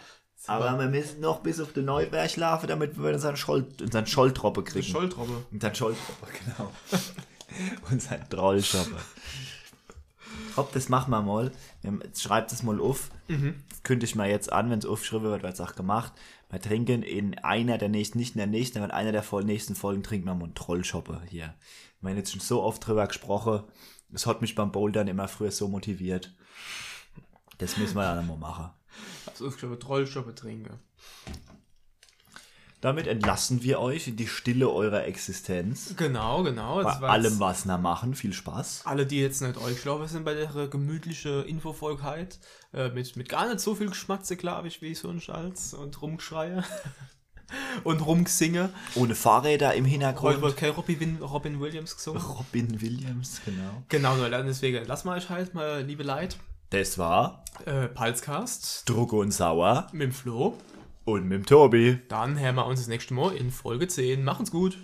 [0.48, 4.64] Aber wir müssen noch bis auf den Neuberg laufen, damit wir unseren, Scholl, unseren Scholltroppe
[4.64, 4.86] kriegen.
[4.86, 5.46] Scholltroppe.
[5.52, 6.72] Und dann Scholltroppe, genau.
[7.90, 8.98] Und sein Trollschoppe.
[10.56, 11.52] Hopp, das machen wir mal.
[11.82, 13.10] Jetzt schreibt es mal auf.
[13.70, 16.14] Das kündige ich mal jetzt an, wenn es aufgeschrieben wird, wird es auch gemacht.
[16.50, 19.76] Wir trinken in einer der nächsten, nicht in der nächsten, aber in einer der nächsten
[19.76, 21.56] Folgen trinken wir mal einen Trollschoppe hier.
[22.02, 23.64] Wir haben jetzt schon so oft drüber gesprochen.
[24.10, 26.36] Das hat mich beim Bouldern immer früher so motiviert.
[27.58, 28.70] Das müssen wir dann mal machen.
[29.26, 30.80] Also ich glaube, Trollschoppe trinken.
[32.84, 35.96] Damit entlassen wir euch in die Stille eurer Existenz.
[35.96, 36.84] Genau, genau.
[36.84, 38.14] Bei allem, was wir machen.
[38.14, 38.82] Viel Spaß.
[38.84, 42.40] alle, die jetzt nicht euch glaube sind bei der gemütlichen Infofolge halt,
[42.74, 46.66] äh, mit, mit gar nicht so viel Geschmack, glaube ich, wie sonst als und Rumgeschreie
[47.86, 48.70] und Rumgesinge.
[48.96, 50.42] Ohne Fahrräder im Heute Hintergrund.
[50.42, 52.22] wird kein Robin, Robin Williams gesungen.
[52.22, 53.84] Robin Williams, genau.
[53.88, 56.36] Genau, Leute, deswegen lassen wir euch halt mal, liebe Leid,
[56.70, 60.58] Das war äh, Palzcast Druck und Sauer mit dem Flo.
[61.06, 62.00] Und mit dem Tobi.
[62.08, 64.24] Dann hören wir uns das nächste Mal in Folge 10.
[64.24, 64.78] Machen's gut.